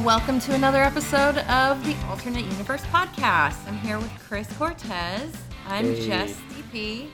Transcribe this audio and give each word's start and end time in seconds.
Welcome 0.00 0.40
to 0.40 0.54
another 0.54 0.82
episode 0.82 1.36
of 1.38 1.84
the 1.84 1.94
Alternate 2.08 2.46
Universe 2.46 2.80
podcast. 2.86 3.68
I'm 3.68 3.76
here 3.78 3.98
with 3.98 4.10
Chris 4.26 4.50
Cortez. 4.56 5.36
I'm 5.68 5.84
Hey. 5.84 6.06
Jess 6.06 6.34
DP. 6.50 7.08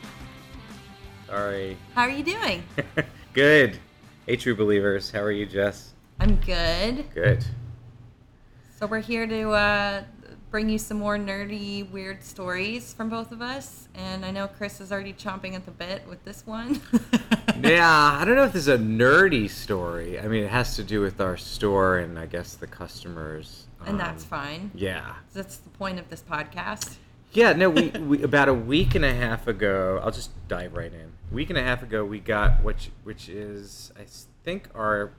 Sorry. 1.26 1.76
How 1.94 2.02
are 2.02 2.10
you 2.10 2.22
doing? 2.22 2.62
Good. 3.34 3.78
Hey, 4.26 4.36
true 4.36 4.54
believers. 4.54 5.10
How 5.10 5.20
are 5.20 5.32
you, 5.32 5.44
Jess? 5.44 5.92
I'm 6.20 6.36
good. 6.36 7.04
Good. 7.14 7.44
So 8.78 8.86
we're 8.86 9.00
here 9.00 9.26
to 9.26 9.50
uh, 9.50 10.04
bring 10.50 10.68
you 10.68 10.78
some 10.78 10.98
more 10.98 11.18
nerdy, 11.18 11.88
weird 11.90 12.22
stories 12.24 12.92
from 12.94 13.08
both 13.10 13.32
of 13.32 13.42
us. 13.42 13.88
And 13.94 14.24
I 14.24 14.30
know 14.30 14.48
Chris 14.48 14.80
is 14.80 14.90
already 14.92 15.12
chomping 15.12 15.54
at 15.54 15.64
the 15.66 15.70
bit 15.70 16.06
with 16.08 16.24
this 16.24 16.46
one. 16.46 16.80
Yeah, 17.60 18.16
I 18.20 18.24
don't 18.24 18.36
know 18.36 18.44
if 18.44 18.52
this 18.52 18.62
is 18.62 18.68
a 18.68 18.78
nerdy 18.78 19.50
story. 19.50 20.20
I 20.20 20.28
mean, 20.28 20.44
it 20.44 20.50
has 20.50 20.76
to 20.76 20.84
do 20.84 21.00
with 21.00 21.20
our 21.20 21.36
store 21.36 21.98
and 21.98 22.16
I 22.16 22.26
guess 22.26 22.54
the 22.54 22.68
customers. 22.68 23.66
and 23.84 23.98
that's 23.98 24.22
Um, 24.22 24.28
fine. 24.28 24.70
Yeah. 24.76 25.14
That's 25.34 25.56
the 25.56 25.70
point 25.70 25.98
of 25.98 26.08
this 26.08 26.22
podcast. 26.22 26.98
Yeah, 27.32 27.54
no, 27.54 27.68
we, 27.68 27.88
we 27.98 28.22
about 28.22 28.48
a 28.48 28.54
week 28.54 28.94
and 28.94 29.04
a 29.04 29.12
half 29.12 29.48
ago, 29.48 30.00
I'll 30.04 30.12
just 30.12 30.30
dive 30.46 30.74
right 30.74 30.92
in. 30.92 31.12
A 31.32 31.34
week 31.34 31.50
and 31.50 31.58
a 31.58 31.62
half 31.64 31.82
ago, 31.82 32.04
we 32.04 32.20
got 32.20 32.62
which 32.62 32.90
which 33.02 33.28
is 33.28 33.92
I 33.98 34.04
think 34.44 34.68
our 34.72 35.10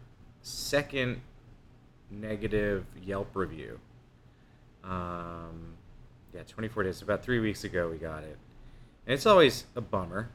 second 0.41 1.19
negative 2.09 2.85
Yelp 3.03 3.35
review. 3.35 3.79
Um, 4.83 5.73
yeah, 6.33 6.43
24 6.47 6.83
days. 6.83 7.01
About 7.01 7.23
three 7.23 7.39
weeks 7.39 7.63
ago, 7.63 7.89
we 7.89 7.97
got 7.97 8.23
it, 8.23 8.37
and 9.05 9.13
it's 9.13 9.25
always 9.25 9.65
a 9.75 9.81
bummer, 9.81 10.29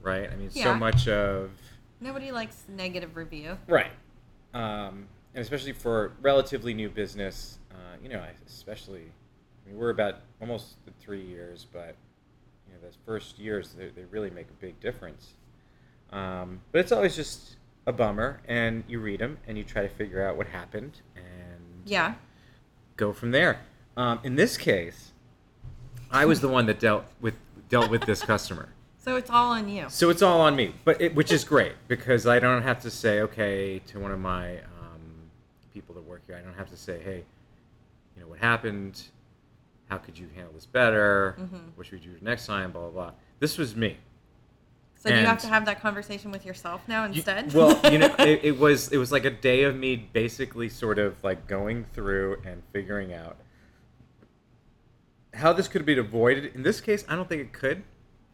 right? 0.00 0.30
I 0.30 0.36
mean, 0.36 0.50
Yeah. 0.52 0.64
so 0.64 0.74
much 0.76 1.08
of 1.08 1.50
Nobody 2.00 2.30
likes 2.32 2.64
negative 2.68 3.16
review. 3.16 3.58
right, 3.66 3.92
um, 4.54 5.06
and 5.34 5.42
especially 5.42 5.72
for 5.72 6.12
relatively 6.20 6.74
new 6.74 6.88
business. 6.88 7.58
Uh, 7.70 7.96
you 8.02 8.08
know, 8.08 8.20
I- 8.20 8.34
especially 8.46 9.02
I 9.64 9.68
mean, 9.68 9.78
we're 9.78 9.90
about 9.90 10.16
almost 10.40 10.76
three 11.00 11.24
years, 11.24 11.66
but 11.72 11.94
you 12.66 12.74
know, 12.74 12.80
those 12.82 12.98
first 13.06 13.38
years 13.38 13.72
they, 13.74 13.88
they 13.88 14.04
really 14.04 14.30
make 14.30 14.48
a 14.48 14.60
big 14.60 14.78
difference. 14.80 15.34
Um, 16.12 16.60
but 16.72 16.80
it's 16.80 16.92
always 16.92 17.14
just 17.16 17.56
a 17.86 17.92
bummer, 17.92 18.40
and 18.48 18.84
you 18.88 19.00
read 19.00 19.20
them 19.20 19.38
and 19.46 19.56
you 19.58 19.64
try 19.64 19.82
to 19.82 19.88
figure 19.88 20.22
out 20.26 20.36
what 20.36 20.46
happened 20.48 21.00
and 21.16 21.82
Yeah. 21.84 22.14
go 22.96 23.12
from 23.12 23.30
there. 23.30 23.60
Um, 24.00 24.18
in 24.24 24.34
this 24.34 24.56
case, 24.56 25.12
I 26.10 26.24
was 26.24 26.40
the 26.40 26.48
one 26.48 26.64
that 26.66 26.80
dealt 26.80 27.04
with 27.20 27.34
dealt 27.68 27.90
with 27.90 28.02
this 28.06 28.22
customer. 28.22 28.70
So 29.02 29.16
it's 29.16 29.30
all 29.30 29.52
on 29.52 29.66
you. 29.66 29.86
So 29.88 30.10
it's 30.10 30.20
all 30.20 30.42
on 30.42 30.54
me, 30.54 30.74
but 30.84 31.00
it, 31.00 31.14
which 31.14 31.32
is 31.32 31.42
great 31.42 31.72
because 31.88 32.26
I 32.26 32.38
don't 32.38 32.60
have 32.62 32.82
to 32.82 32.90
say 32.90 33.22
okay 33.22 33.78
to 33.86 33.98
one 33.98 34.10
of 34.12 34.18
my 34.18 34.58
um, 34.58 35.30
people 35.72 35.94
that 35.94 36.04
work 36.04 36.20
here. 36.26 36.36
I 36.36 36.42
don't 36.42 36.54
have 36.58 36.68
to 36.68 36.76
say, 36.76 37.00
hey, 37.02 37.24
you 38.14 38.22
know 38.22 38.28
what 38.28 38.38
happened? 38.40 39.00
How 39.88 39.96
could 39.96 40.18
you 40.18 40.28
handle 40.34 40.52
this 40.52 40.66
better? 40.66 41.34
Mhm. 41.40 41.60
What 41.76 41.86
should 41.86 41.94
we 42.00 42.06
do 42.06 42.14
next 42.20 42.44
time? 42.44 42.72
Blah 42.72 42.82
blah 42.82 42.90
blah. 42.90 43.12
This 43.38 43.56
was 43.56 43.74
me. 43.74 43.96
So 44.96 45.08
do 45.08 45.16
you 45.18 45.24
have 45.24 45.38
to 45.40 45.46
have 45.48 45.64
that 45.64 45.80
conversation 45.80 46.30
with 46.30 46.44
yourself 46.44 46.82
now 46.86 47.04
You- 47.06 47.14
instead? 47.14 47.54
well, 47.54 47.80
you 47.90 47.96
know, 48.00 48.14
it, 48.18 48.40
it 48.44 48.58
was 48.58 48.92
it 48.92 48.98
was 48.98 49.10
like 49.10 49.24
a 49.24 49.30
day 49.30 49.62
of 49.62 49.74
me 49.76 49.96
basically 49.96 50.68
sort 50.68 50.98
of 50.98 51.16
like 51.24 51.46
going 51.46 51.86
through 51.94 52.42
and 52.44 52.62
figuring 52.74 53.14
out 53.14 53.38
how 55.34 55.52
this 55.52 55.68
could 55.68 55.84
be 55.86 55.96
avoided. 55.98 56.54
In 56.54 56.62
this 56.62 56.80
case, 56.80 57.04
I 57.08 57.16
don't 57.16 57.28
think 57.28 57.42
it 57.42 57.52
could. 57.52 57.82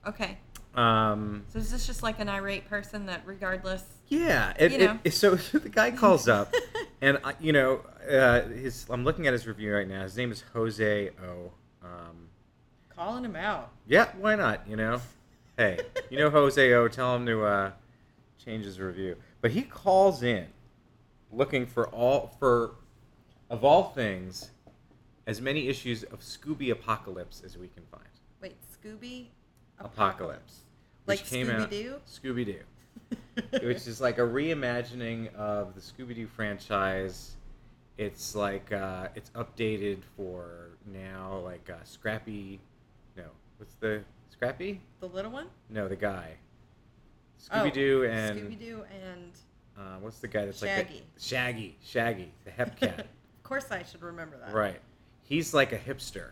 okay. 0.07 0.39
Um, 0.75 1.45
So 1.49 1.59
is 1.59 1.71
this 1.71 1.87
just 1.87 2.03
like 2.03 2.21
an 2.21 2.29
irate 2.29 2.69
person 2.69 3.07
that, 3.07 3.23
regardless? 3.25 3.83
Yeah, 4.09 4.53
it, 4.59 4.73
You 4.73 4.79
know. 4.79 4.99
it- 5.05 5.13
so 5.15 5.35
the 5.59 5.69
guy 5.71 5.91
calls 5.91 6.29
up, 6.39 6.53
and 7.01 7.19
I, 7.25 7.33
you 7.41 7.53
know, 7.53 7.81
uh, 8.11 8.43
his. 8.43 8.85
I'm 8.91 9.03
looking 9.03 9.27
at 9.27 9.33
his 9.33 9.47
review 9.47 9.75
right 9.75 9.89
now. 9.89 10.03
His 10.03 10.17
name 10.17 10.31
is 10.31 10.45
Jose 10.53 11.09
O. 11.11 11.51
Um, 11.83 12.29
Calling 12.95 13.25
him 13.25 13.37
out. 13.37 13.71
yeah, 13.87 14.09
why 14.19 14.35
not? 14.37 14.67
You 14.69 14.77
know, 14.77 15.01
hey, 15.57 15.81
you 16.11 16.19
know 16.19 16.29
Jose 16.31 16.73
O. 16.75 16.89
Tell 16.89 17.17
him 17.17 17.25
to 17.27 17.45
uh, 17.45 17.71
change 18.45 18.65
his 18.67 18.79
review. 18.79 19.17
But 19.41 19.51
he 19.53 19.63
calls 19.63 20.23
in, 20.23 20.47
looking 21.33 21.65
for 21.67 21.89
all 21.89 22.37
for, 22.39 22.73
of 23.49 23.65
all 23.65 23.85
things, 23.91 24.51
as 25.27 25.41
many 25.41 25.69
issues 25.69 26.05
of 26.05 26.21
Scooby 26.21 26.71
Apocalypse 26.71 27.43
as 27.45 27.57
we 27.59 27.69
can 27.69 27.83
find. 27.91 28.05
Wait, 28.41 28.57
Scooby? 28.73 29.27
Apocalypse, 29.79 30.61
which 31.05 31.21
Like 31.21 31.27
came 31.27 31.51
out 31.51 31.71
Scooby-Doo? 31.71 32.01
Scooby 32.09 32.47
Doo. 32.47 32.61
which 33.67 33.87
is 33.87 34.01
like 34.01 34.19
a 34.19 34.23
reimagining 34.23 35.33
of 35.35 35.75
the 35.75 35.81
Scooby 35.81 36.15
Doo 36.15 36.27
franchise. 36.27 37.37
It's 37.99 38.35
like 38.35 38.73
uh, 38.73 39.09
it's 39.15 39.31
updated 39.31 39.99
for 40.17 40.71
now, 40.87 41.41
like 41.45 41.69
uh, 41.71 41.83
Scrappy. 41.85 42.61
No, 43.17 43.25
what's 43.59 43.75
the 43.75 44.03
Scrappy? 44.31 44.81
the 45.01 45.07
little 45.09 45.31
one? 45.31 45.47
No, 45.71 45.89
the 45.89 45.97
guy. 45.97 46.33
Scooby 47.43 47.73
Doo 47.73 48.05
and 48.05 48.39
Scooby 48.41 48.59
Doo 48.59 48.85
and. 49.05 49.33
uh, 49.79 49.97
what's 50.01 50.19
the 50.21 50.29
guy 50.29 50.47
that's 50.47 50.63
like 50.63 50.71
Shaggy. 50.71 51.03
Shaggy, 51.19 51.77
Shaggy, 51.85 52.33
the 52.45 52.51
Hep 52.51 52.79
Cat. 52.79 53.07
Of 53.37 53.49
course, 53.49 53.71
I 53.71 53.85
should 53.85 54.03
remember 54.03 54.37
that. 54.45 54.53
right. 54.53 54.81
He's 55.27 55.53
like 55.53 55.73
a 55.73 55.79
hipster 55.79 56.31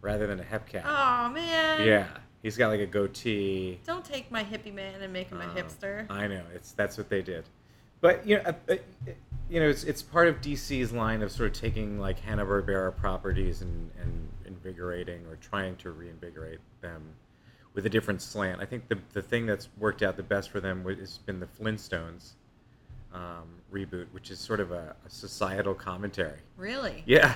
rather 0.00 0.26
than 0.26 0.38
a 0.40 0.44
Hep 0.44 0.68
Cat. 0.68 0.84
Oh 0.86 1.32
man. 1.32 1.86
Yeah, 1.86 2.06
he's 2.42 2.56
got 2.56 2.68
like 2.68 2.80
a 2.80 2.86
goatee. 2.86 3.80
Don't 3.86 4.04
take 4.04 4.30
my 4.30 4.44
hippie 4.44 4.74
man 4.74 5.00
and 5.00 5.12
make 5.12 5.28
him 5.30 5.40
a 5.40 5.44
Um, 5.44 5.56
hipster. 5.56 6.06
I 6.10 6.26
know 6.26 6.42
it's 6.54 6.72
that's 6.72 6.98
what 6.98 7.08
they 7.08 7.22
did, 7.22 7.44
but 8.00 8.26
you 8.26 8.36
know, 8.36 8.42
uh, 8.46 8.52
uh, 8.68 8.76
you 9.48 9.60
know, 9.60 9.68
it's 9.68 9.84
it's 9.84 10.02
part 10.02 10.28
of 10.28 10.40
DC's 10.40 10.92
line 10.92 11.22
of 11.22 11.30
sort 11.30 11.54
of 11.54 11.60
taking 11.60 11.98
like 11.98 12.18
Hanna 12.18 12.44
Barbera 12.44 12.94
properties 12.96 13.62
and 13.62 13.90
and 14.00 14.28
invigorating 14.44 15.24
or 15.26 15.36
trying 15.36 15.76
to 15.76 15.90
reinvigorate 15.92 16.60
them 16.80 17.02
with 17.74 17.86
a 17.86 17.90
different 17.90 18.20
slant. 18.22 18.60
I 18.60 18.64
think 18.64 18.88
the 18.88 18.98
the 19.12 19.22
thing 19.22 19.46
that's 19.46 19.68
worked 19.78 20.02
out 20.02 20.16
the 20.16 20.22
best 20.22 20.50
for 20.50 20.60
them 20.60 20.84
has 20.84 21.18
been 21.18 21.38
the 21.38 21.46
Flintstones 21.46 22.32
um, 23.14 23.46
reboot, 23.72 24.06
which 24.12 24.30
is 24.30 24.38
sort 24.38 24.58
of 24.60 24.72
a, 24.72 24.96
a 25.06 25.10
societal 25.10 25.74
commentary. 25.74 26.38
really? 26.56 27.02
Yeah, 27.06 27.34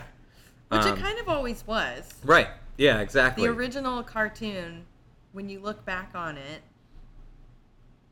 Which 0.68 0.82
Um, 0.82 0.96
it 0.98 1.00
kind 1.00 1.18
of 1.18 1.28
always 1.28 1.66
was. 1.66 2.12
right. 2.24 2.48
Yeah, 2.78 3.00
exactly. 3.00 3.46
The 3.46 3.52
original 3.54 4.02
cartoon, 4.02 4.84
when 5.32 5.48
you 5.48 5.60
look 5.60 5.84
back 5.86 6.10
on 6.14 6.36
it, 6.36 6.62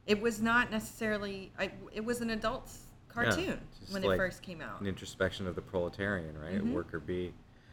it 0.07 0.21
was 0.21 0.41
not 0.41 0.71
necessarily. 0.71 1.53
I, 1.59 1.71
it 1.93 2.05
was 2.05 2.21
an 2.21 2.31
adult's 2.31 2.79
cartoon 3.09 3.61
just 3.79 3.93
when 3.93 4.03
like 4.03 4.15
it 4.15 4.19
first 4.19 4.43
came 4.43 4.61
out. 4.61 4.81
an 4.81 4.87
introspection 4.87 5.47
of 5.47 5.55
the 5.55 5.61
proletarian, 5.63 6.39
right? 6.39 6.63
Mhm. 6.65 6.73
Worker 6.73 6.99
bee. 7.01 7.33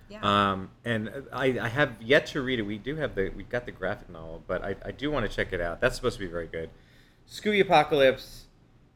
Yeah. 0.10 0.20
Um, 0.52 0.70
and 0.84 1.10
I, 1.32 1.58
I 1.60 1.70
have 1.70 2.02
yet 2.02 2.26
to 2.28 2.42
read 2.42 2.60
it. 2.60 2.64
We 2.64 2.78
do 2.78 2.98
have 2.98 3.16
the 3.16 3.30
we 3.36 3.44
got 3.44 3.66
the 3.66 3.72
graphic 3.72 4.10
novel, 4.10 4.44
but 4.48 4.62
I, 4.64 4.76
I 4.86 4.92
do 4.92 5.10
want 5.12 5.30
to 5.30 5.34
check 5.34 5.54
it 5.54 5.62
out. 5.62 5.80
That's 5.80 5.96
supposed 5.96 6.18
to 6.20 6.26
be 6.26 6.30
very 6.32 6.48
good. 6.48 6.70
Scooby 7.30 7.62
Apocalypse, 7.62 8.46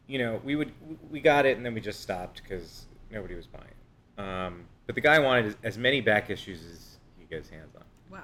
you 0.07 0.19
know, 0.19 0.41
we 0.44 0.56
would 0.57 0.72
we 1.09 1.22
got 1.22 1.45
it 1.45 1.56
and 1.56 1.66
then 1.66 1.74
we 1.74 1.79
just 1.79 2.01
stopped 2.01 2.41
because 2.44 2.85
nobody 3.09 3.35
was 3.35 3.47
buying 3.47 3.63
it. 3.66 4.22
Um, 4.22 4.66
but 4.85 4.96
the 4.96 5.01
guy 5.01 5.19
wanted 5.19 5.56
as, 5.63 5.78
many 5.78 6.01
back 6.01 6.29
issues 6.29 6.63
as 6.63 6.97
he 7.18 7.23
could 7.23 7.29
get 7.29 7.40
his 7.40 7.50
hands 7.50 7.75
on. 7.75 7.84
wow. 8.12 8.23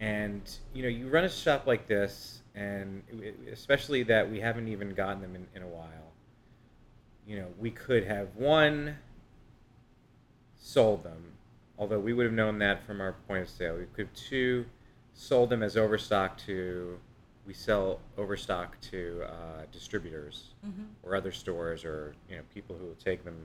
And 0.00 0.42
you 0.74 0.82
know, 0.82 0.88
you 0.88 1.08
run 1.08 1.24
a 1.24 1.28
shop 1.28 1.66
like 1.66 1.86
this, 1.86 2.42
and 2.54 3.02
especially 3.50 4.02
that 4.04 4.30
we 4.30 4.40
haven't 4.40 4.68
even 4.68 4.90
gotten 4.94 5.20
them 5.22 5.36
in, 5.36 5.46
in 5.54 5.62
a 5.62 5.68
while. 5.68 6.12
You 7.26 7.36
know, 7.36 7.46
we 7.58 7.70
could 7.70 8.04
have 8.04 8.34
one 8.34 8.96
sold 10.58 11.04
them, 11.04 11.32
although 11.78 12.00
we 12.00 12.12
would 12.12 12.26
have 12.26 12.34
known 12.34 12.58
that 12.58 12.84
from 12.84 13.00
our 13.00 13.12
point 13.28 13.42
of 13.42 13.48
sale. 13.48 13.76
We 13.76 13.86
could 13.94 14.06
have 14.06 14.14
two 14.14 14.66
sold 15.14 15.50
them 15.50 15.62
as 15.62 15.76
overstock 15.76 16.38
to 16.38 16.98
we 17.46 17.52
sell 17.52 18.00
overstock 18.16 18.80
to 18.80 19.22
uh, 19.26 19.62
distributors 19.72 20.54
hmm 20.64 20.84
or 21.02 21.16
other 21.16 21.32
stores 21.32 21.84
or 21.84 22.14
you 22.28 22.36
know 22.36 22.42
people 22.54 22.76
who 22.78 22.86
will 22.86 22.94
take 22.94 23.24
them 23.24 23.36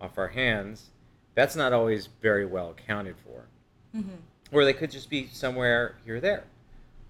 off 0.00 0.16
our 0.18 0.28
hands. 0.28 0.90
That's 1.36 1.54
not 1.54 1.72
always 1.72 2.08
very 2.20 2.46
well 2.46 2.70
accounted 2.70 3.14
for 3.24 3.46
hmm 3.92 4.16
or 4.52 4.64
they 4.64 4.72
could 4.72 4.90
just 4.90 5.10
be 5.10 5.28
somewhere 5.32 5.96
here 6.04 6.16
or 6.16 6.20
there. 6.20 6.44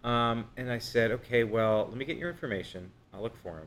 Um, 0.05 0.47
and 0.57 0.71
I 0.71 0.79
said, 0.79 1.11
okay, 1.11 1.45
well, 1.45 1.87
let 1.89 1.97
me 1.97 2.05
get 2.05 2.17
your 2.17 2.31
information. 2.31 2.91
I'll 3.13 3.23
look 3.23 3.37
for 3.43 3.67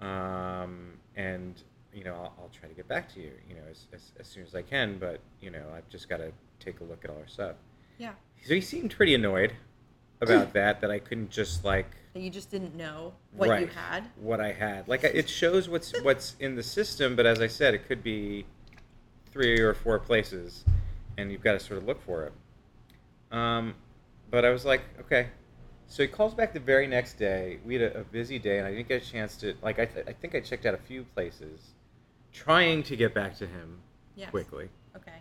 them. 0.00 0.08
Um, 0.08 0.92
and 1.16 1.60
you 1.92 2.04
know, 2.04 2.14
I'll, 2.14 2.34
I'll 2.38 2.50
try 2.58 2.68
to 2.68 2.74
get 2.74 2.86
back 2.86 3.12
to 3.14 3.20
you, 3.20 3.32
you 3.48 3.56
know, 3.56 3.62
as, 3.70 3.86
as, 3.92 4.12
as 4.20 4.26
soon 4.26 4.44
as 4.44 4.54
I 4.54 4.62
can. 4.62 4.98
But 4.98 5.20
you 5.40 5.50
know, 5.50 5.64
I've 5.74 5.88
just 5.88 6.08
got 6.08 6.18
to 6.18 6.30
take 6.60 6.80
a 6.80 6.84
look 6.84 7.04
at 7.04 7.10
all 7.10 7.18
our 7.18 7.26
stuff. 7.26 7.56
Yeah. 7.98 8.12
So 8.46 8.54
he 8.54 8.60
seemed 8.60 8.94
pretty 8.94 9.14
annoyed 9.14 9.52
about 10.20 10.52
that. 10.54 10.80
That 10.80 10.90
I 10.90 11.00
couldn't 11.00 11.30
just 11.30 11.64
like 11.64 11.86
you 12.14 12.30
just 12.30 12.50
didn't 12.50 12.76
know 12.76 13.14
what 13.32 13.60
you 13.60 13.66
had. 13.66 14.04
what 14.16 14.40
I 14.40 14.52
had. 14.52 14.86
Like 14.86 15.02
it 15.02 15.28
shows 15.28 15.68
what's 15.68 15.92
what's 16.02 16.36
in 16.38 16.54
the 16.54 16.62
system, 16.62 17.16
but 17.16 17.26
as 17.26 17.40
I 17.40 17.48
said, 17.48 17.74
it 17.74 17.88
could 17.88 18.04
be 18.04 18.44
three 19.32 19.60
or 19.60 19.74
four 19.74 19.98
places, 19.98 20.64
and 21.16 21.30
you've 21.32 21.42
got 21.42 21.52
to 21.52 21.60
sort 21.60 21.78
of 21.78 21.86
look 21.86 22.02
for 22.04 22.24
it. 22.24 22.32
Um, 23.36 23.74
but 24.30 24.44
I 24.44 24.50
was 24.50 24.64
like, 24.64 24.82
okay. 25.00 25.28
So 25.86 26.02
he 26.02 26.08
calls 26.08 26.34
back 26.34 26.52
the 26.52 26.60
very 26.60 26.86
next 26.86 27.14
day. 27.18 27.58
We 27.64 27.74
had 27.74 27.94
a, 27.94 28.00
a 28.00 28.04
busy 28.04 28.38
day, 28.38 28.58
and 28.58 28.66
I 28.66 28.70
didn't 28.74 28.88
get 28.88 29.02
a 29.02 29.10
chance 29.10 29.36
to 29.36 29.54
like. 29.62 29.78
I, 29.78 29.86
th- 29.86 30.06
I 30.06 30.12
think 30.12 30.34
I 30.34 30.40
checked 30.40 30.66
out 30.66 30.74
a 30.74 30.78
few 30.78 31.04
places, 31.14 31.60
trying 32.32 32.82
to 32.84 32.96
get 32.96 33.14
back 33.14 33.36
to 33.38 33.46
him 33.46 33.78
Yes. 34.16 34.30
quickly. 34.30 34.68
Okay. 34.96 35.12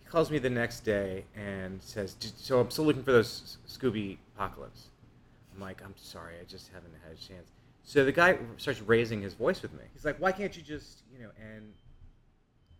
He 0.00 0.06
calls 0.06 0.30
me 0.30 0.38
the 0.38 0.48
next 0.50 0.80
day 0.80 1.24
and 1.36 1.82
says, 1.82 2.16
"So 2.36 2.60
I'm 2.60 2.70
still 2.70 2.86
looking 2.86 3.02
for 3.02 3.12
those 3.12 3.58
Scooby 3.68 4.16
Apocalypse." 4.34 4.88
I'm 5.54 5.60
like, 5.60 5.82
"I'm 5.84 5.94
sorry, 5.96 6.34
I 6.40 6.44
just 6.44 6.68
haven't 6.72 6.92
had 7.02 7.12
a 7.12 7.16
chance." 7.20 7.50
So 7.84 8.04
the 8.04 8.12
guy 8.12 8.38
starts 8.56 8.80
raising 8.80 9.20
his 9.20 9.34
voice 9.34 9.60
with 9.60 9.72
me. 9.74 9.82
He's 9.92 10.04
like, 10.06 10.18
"Why 10.18 10.32
can't 10.32 10.56
you 10.56 10.62
just, 10.62 11.02
you 11.12 11.22
know?" 11.22 11.30
And 11.38 11.72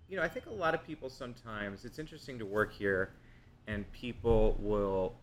you 0.09 0.17
know, 0.17 0.23
I 0.23 0.29
think 0.29 0.47
a 0.47 0.53
lot 0.53 0.75
of 0.75 0.85
people 0.87 1.11
sometimes 1.11 1.85
it's 1.85 1.99
interesting 1.99 2.39
to 2.39 2.47
work 2.47 2.73
here, 2.73 3.11
and 3.67 3.91
people 3.93 4.57
will 4.59 5.15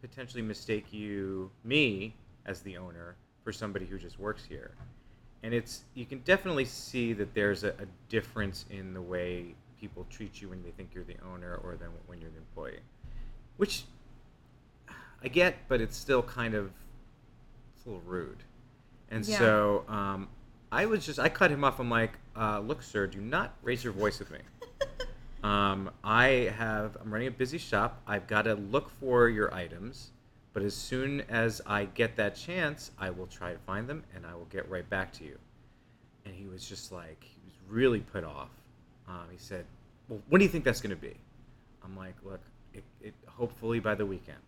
potentially 0.00 0.42
mistake 0.42 0.92
you, 0.92 1.50
me, 1.64 2.14
as 2.46 2.60
the 2.62 2.76
owner 2.76 3.16
for 3.44 3.52
somebody 3.52 3.86
who 3.86 3.98
just 3.98 4.18
works 4.18 4.44
here. 4.44 4.72
And 5.42 5.52
it's 5.52 5.82
you 5.94 6.06
can 6.06 6.20
definitely 6.20 6.64
see 6.64 7.12
that 7.14 7.34
there's 7.34 7.64
a, 7.64 7.68
a 7.70 7.86
difference 8.08 8.64
in 8.70 8.94
the 8.94 9.02
way 9.02 9.54
people 9.80 10.06
treat 10.08 10.40
you 10.40 10.48
when 10.48 10.62
they 10.62 10.70
think 10.70 10.90
you're 10.94 11.04
the 11.04 11.16
owner 11.32 11.56
or 11.56 11.76
then 11.76 11.88
when 12.06 12.20
you're 12.20 12.30
the 12.30 12.38
employee, 12.38 12.80
which 13.56 13.84
I 15.22 15.28
get, 15.28 15.56
but 15.68 15.80
it's 15.80 15.96
still 15.96 16.22
kind 16.22 16.54
of 16.54 16.70
it's 17.76 17.84
a 17.86 17.90
little 17.90 18.02
rude. 18.06 18.38
And 19.10 19.26
Yeah. 19.26 19.38
so 19.38 19.84
um, 19.88 20.28
I 20.72 20.86
was 20.86 21.04
just 21.06 21.18
I 21.20 21.28
cut 21.28 21.50
him 21.50 21.62
off. 21.62 21.78
I'm 21.78 21.90
like, 21.90 22.12
uh, 22.36 22.58
look, 22.60 22.82
sir, 22.82 23.06
do 23.06 23.20
not 23.20 23.54
raise 23.62 23.84
your 23.84 23.92
voice 23.92 24.18
with 24.18 24.30
me. 24.32 24.38
Um, 25.44 25.90
I 26.04 26.52
have 26.56 26.96
I'm 27.02 27.12
running 27.12 27.26
a 27.26 27.32
busy 27.32 27.58
shop. 27.58 28.00
I've 28.06 28.28
got 28.28 28.42
to 28.42 28.54
look 28.54 28.88
for 29.00 29.28
your 29.28 29.52
items, 29.52 30.12
but 30.52 30.62
as 30.62 30.72
soon 30.72 31.22
as 31.22 31.60
I 31.66 31.86
get 31.86 32.14
that 32.14 32.36
chance, 32.36 32.92
I 32.96 33.10
will 33.10 33.26
try 33.26 33.50
to 33.52 33.58
find 33.58 33.88
them 33.88 34.04
and 34.14 34.24
I 34.24 34.36
will 34.36 34.44
get 34.52 34.70
right 34.70 34.88
back 34.88 35.12
to 35.14 35.24
you. 35.24 35.36
And 36.24 36.32
he 36.32 36.46
was 36.46 36.68
just 36.68 36.92
like 36.92 37.24
he 37.24 37.40
was 37.44 37.54
really 37.68 37.98
put 37.98 38.22
off. 38.22 38.50
Um, 39.08 39.24
he 39.32 39.36
said, 39.36 39.64
"Well, 40.08 40.20
when 40.28 40.38
do 40.38 40.44
you 40.44 40.48
think 40.48 40.62
that's 40.62 40.80
going 40.80 40.94
to 40.94 41.02
be?" 41.02 41.16
I'm 41.84 41.96
like, 41.96 42.14
"Look, 42.24 42.40
it, 42.72 42.84
it 43.02 43.14
hopefully 43.26 43.80
by 43.80 43.96
the 43.96 44.06
weekend, 44.06 44.38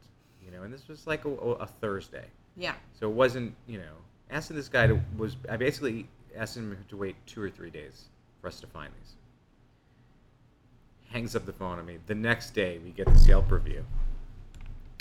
you 0.44 0.53
know." 0.53 0.62
And 0.62 0.73
this 0.73 0.87
was 0.87 1.09
like 1.09 1.25
a, 1.25 1.31
a 1.31 1.67
Thursday, 1.67 2.27
Yeah. 2.56 2.75
so 2.93 3.11
it 3.11 3.15
wasn't 3.17 3.53
you 3.67 3.79
know 3.79 3.97
asking 4.31 4.56
this 4.56 4.69
guy 4.69 4.87
to 4.87 5.00
was 5.17 5.37
I 5.50 5.56
basically 5.56 6.06
asked 6.37 6.56
him 6.56 6.76
to 6.88 6.97
wait 6.97 7.17
two 7.26 7.41
or 7.43 7.50
three 7.50 7.71
days 7.71 8.05
for 8.41 8.49
us 8.49 8.61
to 8.61 8.67
find 8.67 8.93
these 9.00 9.15
hangs 11.11 11.37
up 11.37 11.47
the 11.47 11.53
phone 11.53 11.79
on 11.79 11.87
me. 11.87 11.99
The 12.06 12.15
next 12.15 12.50
day, 12.55 12.79
we 12.85 12.91
get 12.91 13.06
this 13.12 13.26
Yelp 13.29 13.50
review, 13.50 13.85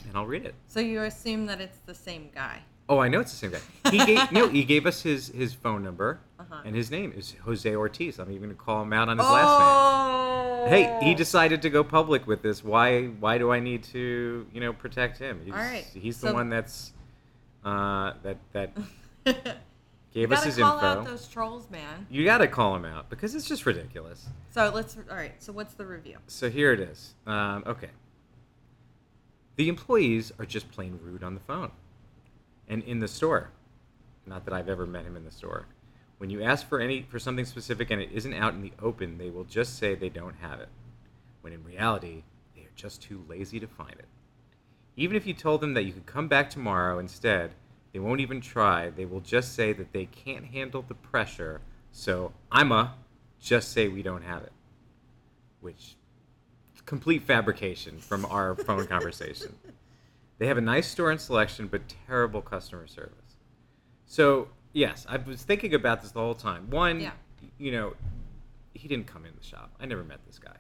and 0.08 0.16
I'll 0.16 0.28
read 0.28 0.46
it. 0.46 0.54
So 0.68 0.80
you 0.80 1.02
assume 1.02 1.48
that 1.48 1.60
it's 1.60 1.80
the 1.88 1.96
same 1.96 2.30
guy. 2.36 2.60
Oh, 2.88 3.00
I 3.00 3.08
know 3.08 3.20
it's 3.22 3.31
the 3.31 3.38
same 3.38 3.52
guy. 3.52 3.90
He 3.92 3.98
gave 4.06 4.31
no, 4.31 4.48
he 4.50 4.64
gave 4.64 4.86
us 4.86 5.02
his 5.02 5.30
his 5.30 5.54
phone 5.54 5.84
number, 5.84 6.19
Uh-huh. 6.40 6.62
and 6.66 6.76
his 6.76 6.92
name 6.92 7.14
is 7.16 7.34
Jose 7.46 7.74
Ortiz. 7.76 8.19
I'm 8.19 8.30
even 8.31 8.50
gonna 8.50 8.54
call 8.56 8.81
him 8.84 8.94
out 8.94 9.10
on 9.10 9.18
his 9.18 9.26
last 9.26 9.60
name. 9.60 9.69
oh. 9.69 10.66
Hey, 10.69 10.98
he 11.06 11.14
decided 11.16 11.62
to 11.64 11.69
go 11.69 11.84
public 11.84 12.26
with 12.28 12.42
this. 12.42 12.64
Why? 12.64 13.06
Why 13.08 13.38
do 13.38 13.52
I 13.52 13.60
need 13.60 13.84
to, 13.86 14.46
you 14.54 14.62
know, 14.62 14.72
protect 14.72 15.18
him? 15.18 15.42
He's, 15.44 15.54
All 15.54 15.60
right, 15.60 15.86
he's 15.94 16.22
the 16.22 16.34
one 16.34 16.50
that's 16.50 16.94
uh, 17.66 18.14
that 18.24 18.38
that 18.54 18.72
gave 19.25 20.31
us 20.31 20.40
gotta 20.40 20.46
his 20.46 20.58
call 20.58 20.75
info. 20.75 20.86
out 20.86 21.06
those 21.06 21.28
trolls, 21.28 21.70
man. 21.70 22.08
You 22.10 22.24
got 22.25 22.40
to 22.40 22.48
call 22.48 22.75
him 22.75 22.86
out 22.86 23.10
because 23.10 23.36
it's 23.36 23.48
just 23.48 23.66
ridiculous. 23.66 24.28
So 24.52 24.72
let's. 24.74 24.98
All 25.10 25.16
right. 25.16 25.42
So 25.42 25.52
what's 25.54 25.74
the 25.74 25.86
review? 25.86 26.18
So 26.28 26.50
here 26.50 26.74
it 26.74 26.80
is. 26.80 27.16
Um, 27.25 27.64
okay. 27.66 27.90
The 29.56 29.70
employees 29.70 30.31
are 30.40 30.46
just 30.46 30.72
plain 30.72 31.00
rude 31.02 31.24
on 31.24 31.36
the 31.36 31.40
phone 31.40 31.72
and 32.68 32.84
in 32.84 33.00
the 33.00 33.08
store. 33.08 33.52
Not 34.25 34.46
that 34.46 34.54
I've 34.54 34.70
ever 34.70 34.86
met 34.86 35.06
him 35.06 35.16
in 35.16 35.26
the 35.26 35.31
store. 35.31 35.68
When 36.18 36.30
you 36.30 36.42
ask 36.42 36.68
for 36.68 36.80
any 36.80 37.02
for 37.04 37.19
something 37.19 37.46
specific 37.46 37.92
and 37.92 38.02
it 38.02 38.10
isn't 38.14 38.34
out 38.34 38.54
in 38.54 38.62
the 38.62 38.72
open, 38.81 39.18
they 39.18 39.30
will 39.30 39.44
just 39.44 39.78
say 39.78 39.96
they 39.96 40.10
don't 40.10 40.36
have 40.42 40.60
it. 40.60 40.69
When 41.42 41.54
in 41.54 41.64
reality, 41.64 42.24
they 42.56 42.62
are 42.62 42.72
just 42.76 43.02
too 43.02 43.24
lazy 43.28 43.60
to 43.60 43.68
find 43.68 43.92
it. 43.92 44.06
Even 44.96 45.18
if 45.18 45.28
you 45.28 45.34
told 45.34 45.60
them 45.60 45.74
that 45.74 45.84
you 45.84 45.92
could 45.92 46.06
come 46.06 46.28
back 46.28 46.50
tomorrow 46.50 47.00
instead, 47.00 47.52
they 47.94 48.00
won't 48.00 48.19
even 48.19 48.42
try. 48.42 48.90
They 48.90 49.06
will 49.06 49.19
just 49.22 49.54
say 49.56 49.72
that 49.74 49.94
they 49.94 50.06
can't 50.06 50.45
handle 50.45 50.84
the 50.86 50.95
pressure. 50.95 51.62
So, 51.92 52.34
I'ma 52.51 52.90
just 53.40 53.72
say 53.72 53.88
we 53.88 54.01
don't 54.01 54.24
have 54.24 54.42
it. 54.44 54.51
Which 55.62 55.95
complete 56.86 57.24
fabrication 57.24 58.00
from 58.00 58.25
our 58.25 58.56
phone 58.56 58.88
conversation. 58.88 59.56
They 60.40 60.48
have 60.48 60.57
a 60.57 60.62
nice 60.62 60.88
store 60.88 61.12
and 61.12 61.22
selection, 61.22 61.68
but 61.68 61.81
terrible 62.07 62.42
customer 62.42 62.88
service. 62.88 63.38
So, 64.07 64.50
yes, 64.74 65.06
I 65.07 65.16
was 65.18 65.44
thinking 65.44 65.74
about 65.75 66.01
this 66.01 66.12
the 66.12 66.19
whole 66.19 66.34
time. 66.34 66.69
One, 66.72 67.00
Yeah. 67.00 67.12
you 67.60 67.72
know, 67.72 67.94
he 68.74 68.88
didn't 68.90 69.06
come 69.07 69.25
in 69.25 69.31
the 69.38 69.44
shop. 69.44 69.72
I 69.80 69.86
never 69.86 70.04
met 70.04 70.19
this 70.25 70.40
guy. 70.40 70.57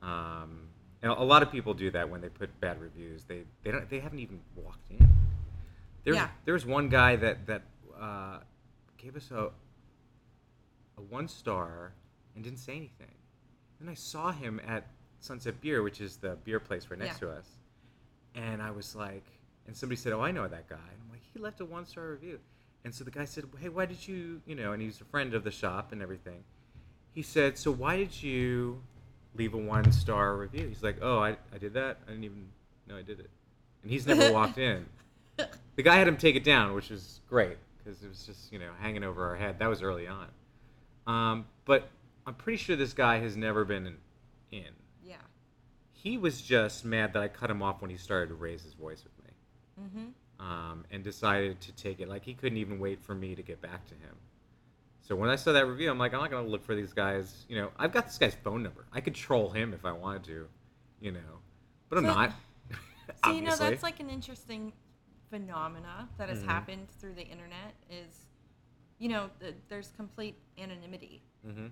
Um, 0.00 0.68
and 1.02 1.10
a 1.10 1.22
lot 1.22 1.42
of 1.42 1.50
people 1.50 1.74
do 1.74 1.90
that 1.90 2.08
when 2.08 2.20
they 2.22 2.28
put 2.28 2.58
bad 2.60 2.80
reviews. 2.80 3.24
They 3.24 3.42
they 3.62 3.72
don't 3.72 3.90
they 3.90 3.98
haven't 3.98 4.20
even 4.20 4.40
walked 4.54 4.88
in. 4.90 5.06
There's 6.04 6.16
Yeah. 6.16 6.28
there's 6.44 6.64
one 6.66 6.88
guy 6.88 7.16
that 7.16 7.46
that 7.46 7.62
uh, 8.00 8.38
gave 8.98 9.16
us 9.16 9.30
a 9.30 9.50
a 10.96 11.02
one 11.02 11.28
star 11.28 11.92
and 12.34 12.44
didn't 12.44 12.58
say 12.58 12.76
anything. 12.76 13.14
Then 13.80 13.88
I 13.88 13.94
saw 13.94 14.30
him 14.32 14.60
at 14.66 14.86
Sunset 15.20 15.60
Beer, 15.60 15.82
which 15.82 16.00
is 16.00 16.16
the 16.16 16.36
beer 16.44 16.60
place 16.60 16.86
right 16.90 16.98
next 16.98 17.20
Yeah. 17.20 17.28
to 17.28 17.34
us, 17.36 17.48
and 18.34 18.62
I 18.62 18.70
was 18.70 18.94
like, 18.94 19.24
and 19.66 19.76
somebody 19.76 19.96
said, 19.96 20.12
"Oh, 20.12 20.20
I 20.20 20.30
know 20.30 20.46
that 20.46 20.68
guy." 20.68 20.76
And 20.76 21.00
I'm 21.04 21.10
like, 21.10 21.22
he 21.32 21.38
left 21.38 21.60
a 21.60 21.64
one 21.64 21.86
star 21.86 22.10
review, 22.10 22.38
and 22.84 22.94
so 22.94 23.02
the 23.04 23.10
guy 23.10 23.24
said, 23.24 23.44
"Hey, 23.58 23.68
why 23.70 23.86
did 23.86 24.06
you, 24.06 24.40
you 24.46 24.54
know?" 24.54 24.72
And 24.72 24.82
he's 24.82 25.00
a 25.00 25.04
friend 25.04 25.34
of 25.34 25.42
the 25.44 25.50
shop 25.50 25.92
and 25.92 26.02
everything. 26.02 26.44
He 27.12 27.22
said, 27.22 27.56
"So 27.58 27.70
why 27.72 27.96
did 27.96 28.22
you 28.22 28.82
leave 29.34 29.54
a 29.54 29.58
one 29.58 29.90
star 29.92 30.36
review?" 30.36 30.68
He's 30.68 30.82
like, 30.82 30.98
"Oh, 31.00 31.18
I, 31.18 31.36
I 31.52 31.58
did 31.58 31.72
that. 31.74 31.98
I 32.06 32.10
didn't 32.10 32.24
even 32.24 32.48
know 32.86 32.96
I 32.96 33.02
did 33.02 33.20
it," 33.20 33.30
and 33.82 33.90
he's 33.90 34.06
never 34.06 34.30
walked 34.38 34.58
in. 34.58 34.86
The 35.76 35.82
guy 35.82 35.96
had 35.96 36.06
him 36.08 36.16
take 36.16 36.36
it 36.36 36.44
down, 36.44 36.74
which 36.74 36.90
was 36.90 37.20
great 37.28 37.56
because 37.78 38.02
it 38.02 38.08
was 38.08 38.24
just 38.24 38.52
you 38.52 38.58
know 38.58 38.70
hanging 38.80 39.04
over 39.04 39.26
our 39.26 39.36
head. 39.36 39.58
That 39.58 39.68
was 39.68 39.82
early 39.82 40.06
on, 40.06 40.28
um, 41.06 41.46
but 41.64 41.88
I'm 42.26 42.34
pretty 42.34 42.58
sure 42.58 42.76
this 42.76 42.92
guy 42.94 43.18
has 43.18 43.36
never 43.36 43.64
been 43.64 43.86
in. 43.86 43.96
in. 44.52 44.64
Yeah. 45.04 45.16
He 45.92 46.16
was 46.18 46.40
just 46.42 46.84
mad 46.84 47.12
that 47.14 47.22
I 47.22 47.28
cut 47.28 47.50
him 47.50 47.62
off 47.62 47.80
when 47.82 47.90
he 47.90 47.96
started 47.96 48.28
to 48.28 48.34
raise 48.34 48.62
his 48.62 48.74
voice 48.74 49.02
with 49.04 49.12
me, 49.26 49.32
Mm-hmm. 49.86 50.46
um, 50.46 50.84
and 50.90 51.02
decided 51.02 51.60
to 51.62 51.72
take 51.72 52.00
it. 52.00 52.08
Like 52.08 52.24
he 52.24 52.34
couldn't 52.34 52.58
even 52.58 52.78
wait 52.78 53.00
for 53.02 53.14
me 53.14 53.34
to 53.34 53.42
get 53.42 53.60
back 53.60 53.84
to 53.88 53.94
him. 53.94 54.14
So 55.02 55.14
when 55.16 55.28
I 55.28 55.36
saw 55.36 55.52
that 55.52 55.66
review, 55.66 55.90
I'm 55.90 55.98
like, 55.98 56.14
I'm 56.14 56.20
not 56.20 56.30
gonna 56.30 56.46
look 56.48 56.64
for 56.64 56.74
these 56.74 56.92
guys. 56.92 57.44
You 57.48 57.56
know, 57.56 57.70
I've 57.78 57.92
got 57.92 58.06
this 58.06 58.16
guy's 58.16 58.34
phone 58.42 58.62
number. 58.62 58.86
I 58.92 59.00
could 59.00 59.14
troll 59.14 59.50
him 59.50 59.74
if 59.74 59.84
I 59.84 59.92
wanted 59.92 60.24
to, 60.24 60.46
you 61.00 61.12
know, 61.12 61.40
but 61.88 61.98
I'm 61.98 62.04
So- 62.04 62.14
not. 62.14 62.32
So 63.22 63.32
you 63.32 63.42
know 63.42 63.54
that's 63.54 63.82
like 63.82 64.00
an 64.00 64.08
interesting 64.08 64.72
phenomena 65.38 66.08
that 66.16 66.28
has 66.28 66.42
Mhm. 66.42 66.46
happened 66.46 66.90
through 66.90 67.14
the 67.14 67.26
internet. 67.26 67.74
Is 67.90 68.26
you 68.98 69.08
know 69.08 69.30
the, 69.40 69.54
there's 69.68 69.90
complete 69.96 70.36
anonymity, 70.58 71.22
Mm-hmm. 71.46 71.66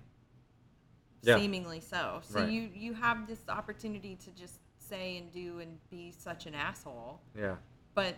Yeah. 1.21 1.37
seemingly 1.37 1.79
so. 1.79 2.19
So 2.23 2.39
Right. 2.41 2.49
you 2.51 2.61
you 2.73 2.93
have 2.93 3.25
this 3.27 3.39
opportunity 3.47 4.15
to 4.17 4.31
just 4.31 4.59
say 4.77 5.17
and 5.17 5.31
do 5.31 5.59
and 5.59 5.79
be 5.89 6.11
such 6.11 6.45
an 6.45 6.53
asshole, 6.55 7.21
Yeah. 7.35 7.55
but 7.93 8.15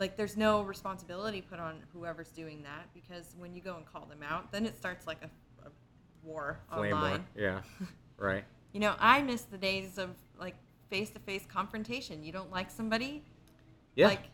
like 0.00 0.16
there's 0.16 0.36
no 0.36 0.62
responsibility 0.62 1.42
put 1.42 1.58
on 1.60 1.82
whoever's 1.92 2.30
doing 2.30 2.62
that 2.62 2.92
because 2.94 3.34
when 3.36 3.54
you 3.54 3.60
go 3.60 3.76
and 3.76 3.84
call 3.84 4.06
them 4.06 4.22
out, 4.22 4.50
then 4.52 4.64
it 4.64 4.76
starts 4.76 5.06
like 5.06 5.22
a, 5.22 5.30
a 5.66 5.70
war 6.22 6.60
Flame 6.72 6.98
war. 6.98 7.20
Yeah. 7.36 7.62
right. 8.16 8.44
You 8.72 8.80
know, 8.80 8.94
I 8.98 9.20
miss 9.22 9.42
the 9.42 9.58
days 9.58 9.98
of 9.98 10.16
like 10.38 10.56
face 10.88 11.10
to 11.10 11.18
face 11.18 11.44
confrontation. 11.46 12.22
You 12.24 12.32
don't 12.32 12.50
like 12.50 12.70
somebody, 12.70 13.22
Yeah. 13.96 14.08
like 14.08 14.30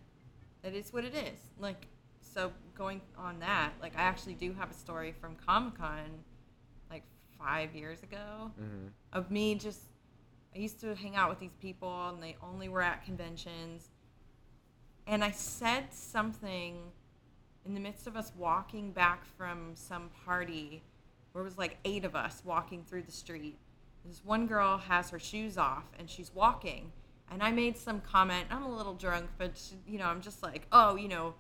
it 0.65 0.75
is 0.75 0.93
what 0.93 1.05
it 1.05 1.15
is. 1.15 1.39
Like 1.59 1.87
so 2.21 2.53
going 2.77 3.01
on 3.17 3.39
that, 3.41 3.73
like 3.81 3.93
I 3.97 4.03
actually 4.03 4.35
do 4.35 4.53
have 4.55 4.71
a 4.71 4.75
story 4.75 5.15
from 5.21 5.37
Comic 5.47 5.79
Con 5.79 6.25
like 6.91 7.03
five 7.39 7.75
years 7.75 8.03
ago 8.03 8.51
hmm 8.59 8.89
of 9.13 9.31
me 9.31 9.55
just 9.55 9.81
I 10.55 10.59
used 10.59 10.81
to 10.81 10.95
hang 10.95 11.17
out 11.17 11.31
with 11.31 11.41
these 11.41 11.55
people 11.61 12.09
and 12.09 12.23
they 12.23 12.37
only 12.43 12.69
were 12.69 12.83
at 12.83 13.05
conventions. 13.05 13.89
And 15.07 15.25
I 15.25 15.33
said 15.33 15.93
something 15.93 16.79
in 17.67 17.75
the 17.75 17.81
midst 17.81 18.07
of 18.07 18.17
us 18.17 18.33
walking 18.37 18.93
back 18.93 19.25
from 19.37 19.73
some 19.75 20.11
party 20.25 20.83
where 21.33 21.43
it 21.43 21.45
was 21.45 21.59
like 21.59 21.79
eight 21.85 22.05
of 22.05 22.15
us 22.15 22.43
walking 22.45 22.85
through 22.85 23.03
the 23.03 23.13
street. 23.13 23.59
This 24.05 24.25
one 24.25 24.47
girl 24.47 24.79
has 24.79 25.11
her 25.11 25.19
shoes 25.19 25.59
off 25.59 25.85
and 25.99 26.09
she's 26.09 26.33
walking. 26.35 26.93
And 27.35 27.43
I 27.43 27.51
made 27.51 27.77
some 27.77 28.01
comment. 28.01 28.47
I'm 28.49 28.63
a 28.63 28.75
little 28.75 28.95
drunk, 28.95 29.27
but 29.39 29.57
she, 29.57 29.75
you 29.93 29.99
know, 29.99 30.07
I'm 30.07 30.21
just 30.21 30.41
like, 30.41 30.69
oh, 30.71 30.95
you 30.95 31.09
know, 31.09 31.35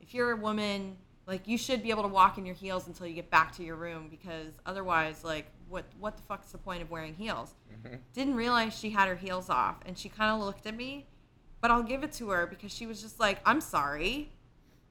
if 0.00 0.12
you're 0.12 0.32
a 0.32 0.36
woman, 0.36 0.96
like 1.28 1.46
you 1.46 1.56
should 1.56 1.80
be 1.80 1.90
able 1.90 2.02
to 2.02 2.08
walk 2.08 2.38
in 2.38 2.44
your 2.44 2.56
heels 2.56 2.88
until 2.88 3.06
you 3.06 3.14
get 3.14 3.30
back 3.30 3.54
to 3.56 3.62
your 3.62 3.76
room 3.76 4.08
because 4.10 4.54
otherwise, 4.66 5.22
like, 5.22 5.46
what 5.68 5.84
what 6.00 6.16
the 6.16 6.22
fuck's 6.24 6.50
the 6.50 6.58
point 6.58 6.82
of 6.82 6.90
wearing 6.90 7.14
heels? 7.14 7.54
Didn't 8.12 8.34
realize 8.34 8.76
she 8.76 8.90
had 8.90 9.08
her 9.08 9.14
heels 9.14 9.48
off, 9.48 9.76
and 9.86 9.96
she 9.96 10.08
kind 10.08 10.32
of 10.34 10.44
looked 10.44 10.66
at 10.66 10.76
me, 10.76 11.06
but 11.60 11.70
I'll 11.70 11.84
give 11.84 12.02
it 12.02 12.12
to 12.14 12.30
her 12.30 12.46
because 12.48 12.74
she 12.74 12.86
was 12.86 13.00
just 13.00 13.20
like, 13.20 13.38
I'm 13.46 13.60
sorry, 13.60 14.32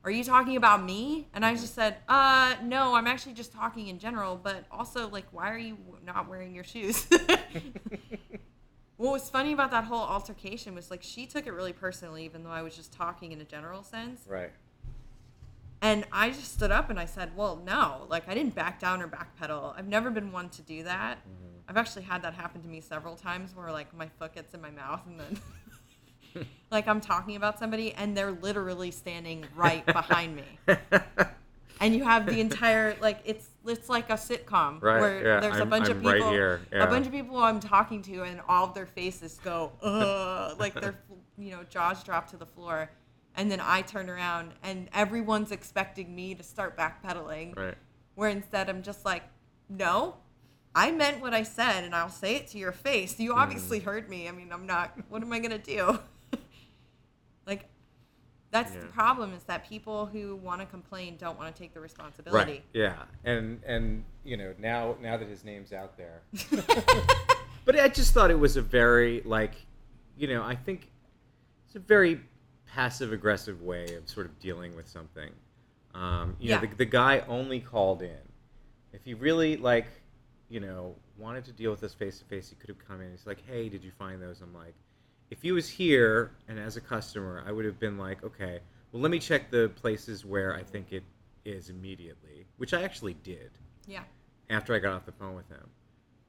are 0.05 0.11
you 0.11 0.23
talking 0.23 0.55
about 0.55 0.81
me? 0.81 1.27
And 1.33 1.45
I 1.45 1.55
just 1.55 1.75
said, 1.75 1.97
uh, 2.07 2.55
no, 2.63 2.95
I'm 2.95 3.05
actually 3.05 3.33
just 3.33 3.51
talking 3.51 3.88
in 3.88 4.00
general, 4.00 4.39
but 4.41 4.63
also, 4.71 5.09
like, 5.09 5.25
why 5.31 5.51
are 5.51 5.57
you 5.57 5.77
not 6.05 6.27
wearing 6.29 6.55
your 6.55 6.63
shoes? 6.63 7.05
what 9.01 9.13
was 9.13 9.29
funny 9.29 9.51
about 9.51 9.72
that 9.72 9.86
whole 9.86 10.03
altercation 10.03 10.75
was, 10.75 10.91
like, 10.91 11.01
she 11.01 11.25
took 11.25 11.48
it 11.48 11.53
really 11.53 11.74
personally, 11.74 12.24
even 12.24 12.43
though 12.43 12.51
I 12.51 12.62
was 12.62 12.75
just 12.75 12.93
talking 12.93 13.31
in 13.31 13.41
a 13.41 13.43
general 13.43 13.84
sense. 13.84 14.22
Right. 14.27 14.51
And 15.81 16.05
I 16.12 16.29
just 16.29 16.53
stood 16.53 16.72
up 16.72 16.91
and 16.91 17.00
I 17.00 17.05
said, 17.05 17.36
well, 17.36 17.62
no, 17.65 18.05
like, 18.10 18.29
I 18.29 18.36
didn't 18.36 18.53
back 18.53 18.79
down 18.79 19.01
or 19.01 19.08
backpedal. 19.08 19.74
I've 19.75 19.88
never 19.88 20.12
been 20.12 20.31
one 20.31 20.50
to 20.50 20.62
do 20.62 20.84
that. 20.84 21.17
Mm-hmm. 21.17 21.70
I've 21.70 21.77
actually 21.77 22.03
had 22.03 22.22
that 22.22 22.36
happen 22.36 22.62
to 22.62 22.67
me 22.67 22.79
several 22.79 23.15
times 23.15 23.55
where, 23.55 23.72
like, 23.72 23.91
my 23.96 24.08
foot 24.20 24.36
gets 24.36 24.53
in 24.53 24.62
my 24.62 24.72
mouth 24.72 25.01
and 25.08 25.20
then. 25.20 25.39
like 26.72 26.88
I'm 26.88 27.01
talking 27.01 27.36
about 27.36 27.60
somebody 27.60 27.93
and 27.93 28.15
they're 28.15 28.31
literally 28.31 28.91
standing 28.91 29.46
right 29.55 29.86
behind 29.86 30.36
me. 30.36 30.43
And 31.81 31.93
you 31.95 32.03
have 32.05 32.25
the 32.25 32.39
entire 32.45 32.95
like 33.01 33.19
it's 33.25 33.50
it's 33.65 33.89
like 33.89 34.09
a 34.09 34.13
sitcom 34.13 34.81
Right, 34.81 35.01
where 35.01 35.25
yeah, 35.25 35.39
there's 35.41 35.55
a 35.57 35.59
I'm- 35.59 35.69
bunch 35.69 35.89
of 35.89 35.97
I'm 36.05 36.13
people 36.13 36.31
right 36.38 36.59
yeah. 36.71 36.83
a 36.83 36.88
bunch 36.88 37.05
of 37.07 37.11
people 37.11 37.38
I'm 37.38 37.59
talking 37.59 38.01
to 38.03 38.23
and 38.23 38.39
all 38.47 38.65
of 38.65 38.73
their 38.73 38.85
faces 38.85 39.39
go 39.43 39.71
Ugh, 39.81 40.57
like 40.59 40.73
their 40.79 40.95
you 41.38 41.51
know 41.51 41.63
jaws 41.69 42.03
drop 42.03 42.29
to 42.31 42.38
the 42.38 42.45
floor 42.45 42.89
and 43.35 43.50
then 43.51 43.59
I 43.61 43.81
turn 43.81 44.09
around 44.09 44.51
and 44.63 44.89
everyone's 44.93 45.51
expecting 45.51 46.13
me 46.15 46.35
to 46.35 46.43
start 46.43 46.77
backpedaling 46.77 47.57
right. 47.57 47.75
where 48.15 48.29
instead 48.29 48.69
I'm 48.69 48.81
just 48.83 49.03
like 49.05 49.23
no 49.69 50.15
I 50.73 50.91
meant 50.91 51.19
what 51.21 51.33
I 51.33 51.43
said 51.43 51.83
and 51.83 51.93
I'll 51.93 52.07
say 52.09 52.35
it 52.38 52.47
to 52.51 52.57
your 52.57 52.71
face. 52.71 53.19
You 53.19 53.33
obviously 53.33 53.81
Mm. 53.81 53.83
heard 53.83 54.09
me. 54.09 54.29
I 54.29 54.31
mean, 54.31 54.53
I'm 54.53 54.65
not 54.65 54.97
what 55.09 55.21
am 55.21 55.33
I 55.33 55.39
going 55.39 55.51
to 55.51 55.57
do? 55.57 56.00
like 57.45 57.65
that's 58.51 58.72
the 58.74 58.86
problem 58.88 59.34
is 59.34 59.43
that 59.43 59.67
people 59.67 60.05
who 60.05 60.36
want 60.36 60.60
to 60.60 60.67
complain 60.67 61.15
don't 61.17 61.38
want 61.38 61.53
to 61.53 61.60
take 61.60 61.74
the 61.74 61.79
responsibility. 61.79 62.51
Right. 62.51 62.63
Yeah. 62.74 62.96
And 63.24 63.62
and 63.65 64.03
you 64.24 64.38
know 64.38 64.53
now 64.60 64.96
now 65.01 65.17
that 65.17 65.27
his 65.27 65.43
name's 65.43 65.72
out 65.72 65.98
there, 65.98 66.22
but 67.65 67.79
I 67.79 67.88
just 67.88 68.13
thought 68.13 68.29
it 68.29 68.39
was 68.39 68.58
a 68.58 68.62
very 68.62 69.22
like, 69.24 69.55
you 70.17 70.27
know, 70.27 70.43
I 70.43 70.55
think 70.55 70.89
it's 71.65 71.75
a 71.77 71.79
very 71.79 72.20
passive 72.67 73.13
aggressive 73.13 73.62
way 73.62 73.96
of 73.96 74.10
sort 74.10 74.25
of 74.25 74.38
dealing 74.39 74.75
with 74.75 74.88
something. 74.88 75.31
Um, 75.93 76.36
you 76.39 76.51
know, 76.51 76.60
the, 76.60 76.67
the 76.67 76.86
guy 76.86 77.24
only 77.27 77.60
called 77.60 78.01
in. 78.01 78.17
If 78.93 79.03
he 79.03 79.13
really 79.13 79.58
like, 79.58 79.88
you 80.50 80.60
know, 80.60 80.96
wanted 81.17 81.46
to 81.46 81.51
deal 81.53 81.72
with 81.72 81.79
this 81.79 81.93
face 81.93 82.20
to 82.20 82.25
face, 82.25 82.50
he 82.50 82.55
could 82.55 82.70
have 82.70 82.86
come 82.86 83.01
in. 83.01 83.12
He's 83.12 83.25
like, 83.25 83.41
"Hey, 83.48 83.70
did 83.70 83.84
you 83.84 83.91
find 83.98 84.22
those?" 84.22 84.41
I'm 84.41 84.53
like, 84.53 84.75
if 85.31 85.41
he 85.41 85.51
was 85.51 85.67
here 85.67 86.31
and 86.47 86.59
as 86.59 86.77
a 86.77 86.81
customer, 86.81 87.43
I 87.47 87.51
would 87.51 87.65
have 87.65 87.79
been 87.79 87.97
like, 87.97 88.23
"Okay, 88.23 88.59
well, 88.91 89.01
let 89.01 89.09
me 89.09 89.17
check 89.19 89.50
the 89.50 89.69
places 89.75 90.23
where 90.25 90.53
I 90.53 90.61
think 90.63 90.91
it 90.93 91.03
is 91.45 91.69
immediately," 91.69 92.45
which 92.57 92.73
I 92.73 92.83
actually 92.83 93.15
did 93.15 93.51
Yeah. 93.88 94.03
after 94.50 94.73
I 94.75 94.79
got 94.79 94.93
off 94.93 95.05
the 95.05 95.11
phone 95.13 95.33
with 95.35 95.47
him. 95.50 95.69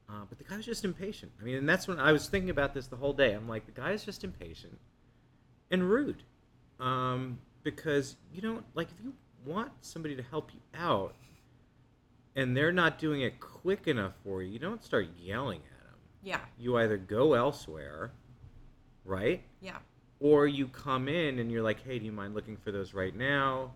Uh, 0.09 0.25
but 0.27 0.37
the 0.37 0.43
guy 0.43 0.57
was 0.57 0.65
just 0.65 0.83
impatient. 0.85 1.31
I 1.39 1.43
mean, 1.43 1.55
and 1.55 1.69
that's 1.69 1.87
when 1.87 1.99
I 1.99 2.11
was 2.11 2.27
thinking 2.27 2.49
about 2.49 2.73
this 2.73 2.87
the 2.87 2.95
whole 2.97 3.13
day. 3.13 3.33
I'm 3.33 3.47
like, 3.47 3.65
the 3.65 3.71
guy 3.71 3.91
is 3.91 4.03
just 4.03 4.23
impatient 4.23 4.79
and 5.71 5.89
rude. 5.89 6.23
Um, 6.79 7.39
because 7.63 8.17
you 8.33 8.41
don't 8.41 8.65
like 8.75 8.89
if 8.91 8.99
you 9.03 9.13
want 9.45 9.71
somebody 9.81 10.15
to 10.15 10.23
help 10.23 10.53
you 10.53 10.59
out 10.73 11.15
and 12.35 12.55
they're 12.57 12.71
not 12.71 12.97
doing 12.99 13.21
it 13.21 13.39
quick 13.39 13.87
enough 13.87 14.13
for 14.23 14.41
you, 14.43 14.51
you 14.51 14.59
don't 14.59 14.83
start 14.83 15.07
yelling 15.17 15.61
at 15.61 15.83
them. 15.91 15.99
Yeah. 16.23 16.41
You 16.57 16.77
either 16.77 16.97
go 16.97 17.33
elsewhere, 17.33 18.11
right? 19.05 19.43
Yeah. 19.61 19.77
or 20.19 20.47
you 20.47 20.67
come 20.67 21.07
in 21.09 21.39
and 21.39 21.51
you're 21.51 21.63
like, 21.63 21.83
hey, 21.83 21.99
do 21.99 22.05
you 22.05 22.11
mind 22.11 22.33
looking 22.33 22.55
for 22.57 22.71
those 22.71 22.93
right 22.93 23.15
now? 23.15 23.71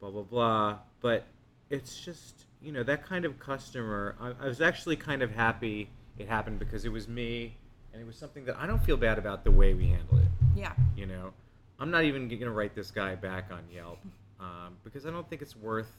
Blah, 0.00 0.10
blah, 0.10 0.22
blah. 0.22 0.78
But 1.02 1.24
it's 1.68 2.02
just, 2.02 2.44
you 2.62 2.72
know, 2.72 2.82
that 2.84 3.04
kind 3.04 3.24
of 3.26 3.38
customer. 3.38 4.14
I, 4.20 4.32
I 4.44 4.46
was 4.48 4.60
actually 4.62 4.96
kind 4.96 5.22
of 5.22 5.30
happy 5.30 5.90
it 6.18 6.28
happened 6.28 6.58
because 6.58 6.84
it 6.86 6.88
was 6.92 7.08
me 7.08 7.56
and 7.92 8.00
it 8.00 8.06
was 8.06 8.16
something 8.16 8.44
that 8.46 8.56
I 8.56 8.66
don't 8.66 8.82
feel 8.82 8.96
bad 8.96 9.18
about 9.18 9.44
the 9.44 9.50
way 9.50 9.74
we 9.74 9.88
handled 9.88 10.20
it. 10.20 10.28
Yeah. 10.54 10.72
You 10.96 11.04
know, 11.06 11.32
I'm 11.78 11.90
not 11.90 12.04
even 12.04 12.26
going 12.28 12.40
to 12.40 12.50
write 12.52 12.74
this 12.74 12.90
guy 12.90 13.14
back 13.14 13.50
on 13.52 13.60
Yelp 13.70 13.98
um, 14.40 14.76
because 14.82 15.04
I 15.04 15.10
don't 15.10 15.28
think 15.28 15.42
it's 15.42 15.56
worth 15.56 15.92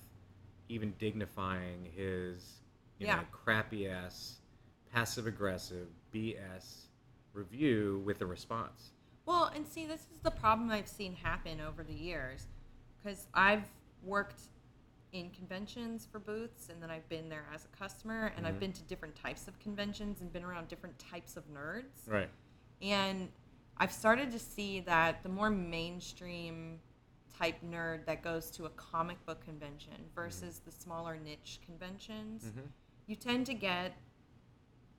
even 0.70 0.94
dignifying 0.98 1.88
his, 1.96 2.62
you 2.98 3.06
Yeah. 3.08 3.18
know, 3.18 3.22
crappy 3.32 3.88
ass, 3.88 4.38
passive 4.92 5.28
aggressive 5.28 5.88
BS 6.14 6.87
review 7.38 8.02
with 8.06 8.22
a 8.22 8.26
response. 8.26 8.92
Well, 9.26 9.52
and 9.56 9.66
see, 9.66 9.86
this 9.86 10.02
is 10.02 10.20
the 10.24 10.32
problem 10.32 10.72
I've 10.72 10.88
seen 10.88 11.14
happen 11.14 11.62
over 11.62 11.84
the 11.84 11.94
years 11.94 12.48
because 12.98 13.28
I've 13.34 13.66
worked 14.04 14.42
in 15.14 15.30
conventions 15.32 16.08
for 16.12 16.20
booths 16.20 16.70
and 16.70 16.82
then 16.82 16.90
I've 16.90 17.08
been 17.10 17.30
there 17.30 17.46
as 17.54 17.66
a 17.66 17.78
customer 17.78 18.34
and 18.36 18.46
I've 18.46 18.56
Mhm. 18.56 18.60
been 18.60 18.74
to 18.74 18.84
different 18.84 19.16
types 19.16 19.48
of 19.48 19.58
conventions 19.60 20.22
and 20.22 20.32
been 20.34 20.44
around 20.44 20.68
different 20.68 20.98
types 21.00 21.38
of 21.38 21.48
nerds. 21.48 22.08
Right. 22.08 22.30
And 22.82 23.32
I've 23.78 23.92
started 23.94 24.32
to 24.32 24.40
see 24.40 24.82
that 24.82 25.24
the 25.24 25.30
more 25.30 25.50
mainstream 25.50 26.82
type 27.34 27.62
nerd 27.62 28.06
that 28.06 28.24
goes 28.24 28.50
to 28.52 28.66
a 28.66 28.70
comic 28.72 29.24
book 29.26 29.42
convention 29.42 30.10
versus 30.16 30.60
the 30.60 30.72
smaller 30.72 31.18
niche 31.18 31.60
conventions, 31.66 32.46
Mhm. 32.46 32.72
you 33.06 33.16
tend 33.16 33.46
to 33.46 33.54
get 33.54 33.96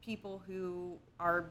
people 0.01 0.39
who 0.39 0.99
are, 1.19 1.51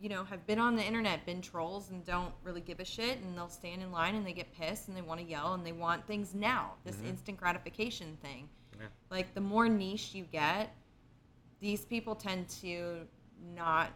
you 0.00 0.08
know, 0.08 0.24
have 0.24 0.46
been 0.46 0.58
on 0.58 0.76
the 0.76 0.82
internet, 0.84 1.24
been 1.26 1.40
trolls, 1.40 1.90
and 1.90 2.04
don't 2.04 2.32
really 2.44 2.60
give 2.60 2.78
a 2.80 2.84
shit, 2.84 3.18
and 3.18 3.36
they'll 3.36 3.48
stand 3.48 3.82
in 3.82 3.90
line 3.90 4.14
and 4.14 4.26
they 4.26 4.32
get 4.32 4.52
pissed 4.52 4.88
and 4.88 4.96
they 4.96 5.02
want 5.02 5.20
to 5.20 5.26
yell 5.26 5.54
and 5.54 5.66
they 5.66 5.72
want 5.72 6.06
things 6.06 6.34
now, 6.34 6.74
this 6.84 6.96
Mhm. 6.96 7.06
instant 7.08 7.38
gratification 7.38 8.16
thing. 8.22 8.48
Yeah. 8.78 8.86
Like 9.10 9.34
the 9.34 9.40
more 9.40 9.68
niche 9.68 10.14
you 10.14 10.24
get, 10.24 10.74
these 11.60 11.84
people 11.84 12.14
tend 12.14 12.48
to 12.60 13.08
not 13.54 13.90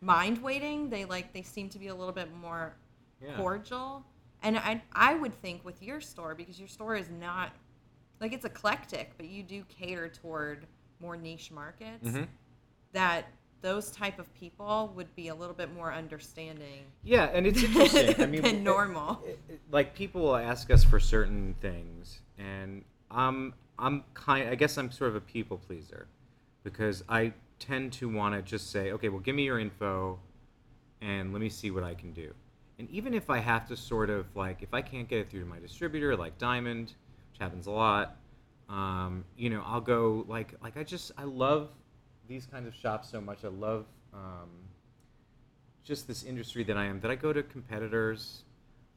mind 0.00 0.42
waiting. 0.42 0.88
They 0.88 1.04
like 1.04 1.32
they 1.34 1.42
seem 1.42 1.68
to 1.70 1.78
be 1.78 1.88
a 1.88 1.94
little 1.94 2.14
bit 2.14 2.32
more 2.32 2.74
Yeah. 3.20 3.36
cordial. 3.36 4.04
And 4.42 4.56
I 4.58 4.82
I 4.92 5.14
would 5.14 5.34
think 5.34 5.62
with 5.64 5.82
your 5.82 6.00
store 6.00 6.34
because 6.34 6.58
your 6.58 6.68
store 6.68 6.96
is 6.96 7.10
not 7.10 7.52
like 8.20 8.32
it's 8.32 8.46
eclectic, 8.46 9.12
but 9.18 9.26
you 9.28 9.42
do 9.42 9.64
cater 9.64 10.08
toward 10.08 10.66
more 10.98 11.16
niche 11.16 11.50
markets 11.50 12.08
Mhm. 12.08 12.28
that 12.92 13.26
those 13.62 13.90
type 13.90 14.18
of 14.18 14.32
people 14.34 14.92
would 14.96 15.14
be 15.14 15.28
a 15.28 15.34
little 15.34 15.54
bit 15.54 15.72
more 15.74 15.92
understanding. 15.92 16.84
Yeah, 17.04 17.24
and 17.32 17.46
it's 17.46 17.62
interesting. 17.64 18.20
I 18.20 18.26
mean, 18.26 18.42
Than 18.42 18.64
normal. 18.64 19.22
it- 19.26 19.38
it- 19.48 19.60
like 19.70 19.94
people 19.94 20.22
will 20.22 20.36
ask 20.36 20.70
us 20.70 20.82
for 20.84 20.98
certain 21.00 21.54
things, 21.60 22.20
and 22.38 22.84
I'm 23.10 23.54
I'm 23.78 24.04
kind. 24.14 24.48
I 24.48 24.54
guess 24.54 24.76
I'm 24.78 24.90
sort 24.90 25.10
of 25.10 25.16
a 25.16 25.20
people 25.20 25.58
pleaser 25.58 26.06
because 26.64 27.02
I 27.08 27.32
tend 27.58 27.92
to 27.94 28.08
want 28.08 28.34
to 28.34 28.42
just 28.42 28.70
say, 28.70 28.92
okay, 28.92 29.08
well, 29.08 29.20
give 29.20 29.34
me 29.34 29.44
your 29.44 29.58
info, 29.58 30.18
and 31.00 31.32
let 31.32 31.40
me 31.40 31.48
see 31.48 31.70
what 31.70 31.84
I 31.84 31.94
can 31.94 32.12
do. 32.12 32.32
And 32.78 32.88
even 32.90 33.12
if 33.14 33.28
I 33.30 33.38
have 33.38 33.68
to 33.68 33.76
sort 33.76 34.08
of 34.10 34.24
like, 34.34 34.62
if 34.62 34.72
I 34.72 34.80
can't 34.82 35.06
get 35.08 35.18
it 35.18 35.30
through 35.30 35.40
to 35.40 35.46
my 35.46 35.58
distributor, 35.58 36.16
like 36.16 36.38
Diamond, 36.38 36.94
which 37.32 37.40
happens 37.40 37.66
a 37.66 37.70
lot, 37.70 38.16
um, 38.70 39.24
you 39.36 39.50
know, 39.50 39.62
I'll 39.66 39.80
go 39.82 40.24
like 40.28 40.54
like 40.62 40.76
I 40.78 40.84
just 40.84 41.12
I 41.18 41.24
love 41.24 41.68
these 42.30 42.46
kinds 42.46 42.68
of 42.68 42.74
shops 42.74 43.10
so 43.10 43.20
much. 43.20 43.44
I 43.44 43.48
love 43.48 43.84
um, 44.14 44.48
just 45.84 46.06
this 46.06 46.22
industry 46.22 46.62
that 46.62 46.76
I 46.76 46.86
am. 46.86 47.00
That 47.00 47.10
I 47.10 47.16
go 47.16 47.32
to 47.32 47.42
competitors, 47.42 48.44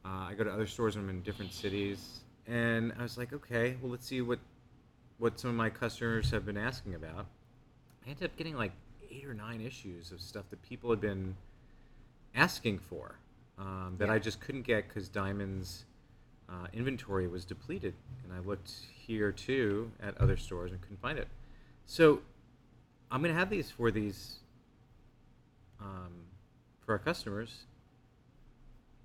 uh, 0.04 0.28
I 0.28 0.34
go 0.38 0.44
to 0.44 0.50
other 0.52 0.68
stores 0.68 0.94
when 0.94 1.04
I'm 1.04 1.10
in 1.10 1.20
different 1.22 1.52
cities, 1.52 2.20
and 2.46 2.92
I 2.96 3.02
was 3.02 3.18
like, 3.18 3.32
okay, 3.32 3.76
well, 3.82 3.90
let's 3.90 4.06
see 4.06 4.22
what 4.22 4.38
what 5.18 5.38
some 5.38 5.50
of 5.50 5.56
my 5.56 5.68
customers 5.68 6.30
have 6.30 6.46
been 6.46 6.56
asking 6.56 6.94
about. 6.94 7.26
I 8.06 8.10
ended 8.10 8.24
up 8.24 8.36
getting 8.36 8.56
like 8.56 8.72
eight 9.10 9.26
or 9.26 9.34
nine 9.34 9.60
issues 9.60 10.12
of 10.12 10.20
stuff 10.20 10.44
that 10.50 10.62
people 10.62 10.90
had 10.90 11.00
been 11.00 11.36
asking 12.36 12.78
for 12.78 13.16
um, 13.58 13.96
that 13.98 14.10
I 14.10 14.18
just 14.18 14.40
couldn't 14.40 14.62
get 14.62 14.88
because 14.88 15.08
Diamond's 15.08 15.84
uh, 16.48 16.68
inventory 16.72 17.26
was 17.26 17.44
depleted, 17.44 17.94
and 18.22 18.32
I 18.32 18.38
looked 18.46 18.70
here 18.94 19.32
too 19.32 19.90
at 20.00 20.16
other 20.18 20.36
stores 20.36 20.70
and 20.70 20.80
couldn't 20.80 21.00
find 21.00 21.18
it. 21.18 21.26
So 21.86 22.20
I'm 23.14 23.22
gonna 23.22 23.32
have 23.34 23.48
these 23.48 23.70
for 23.70 23.92
these 23.92 24.38
um, 25.80 26.24
for 26.84 26.92
our 26.92 26.98
customers. 26.98 27.64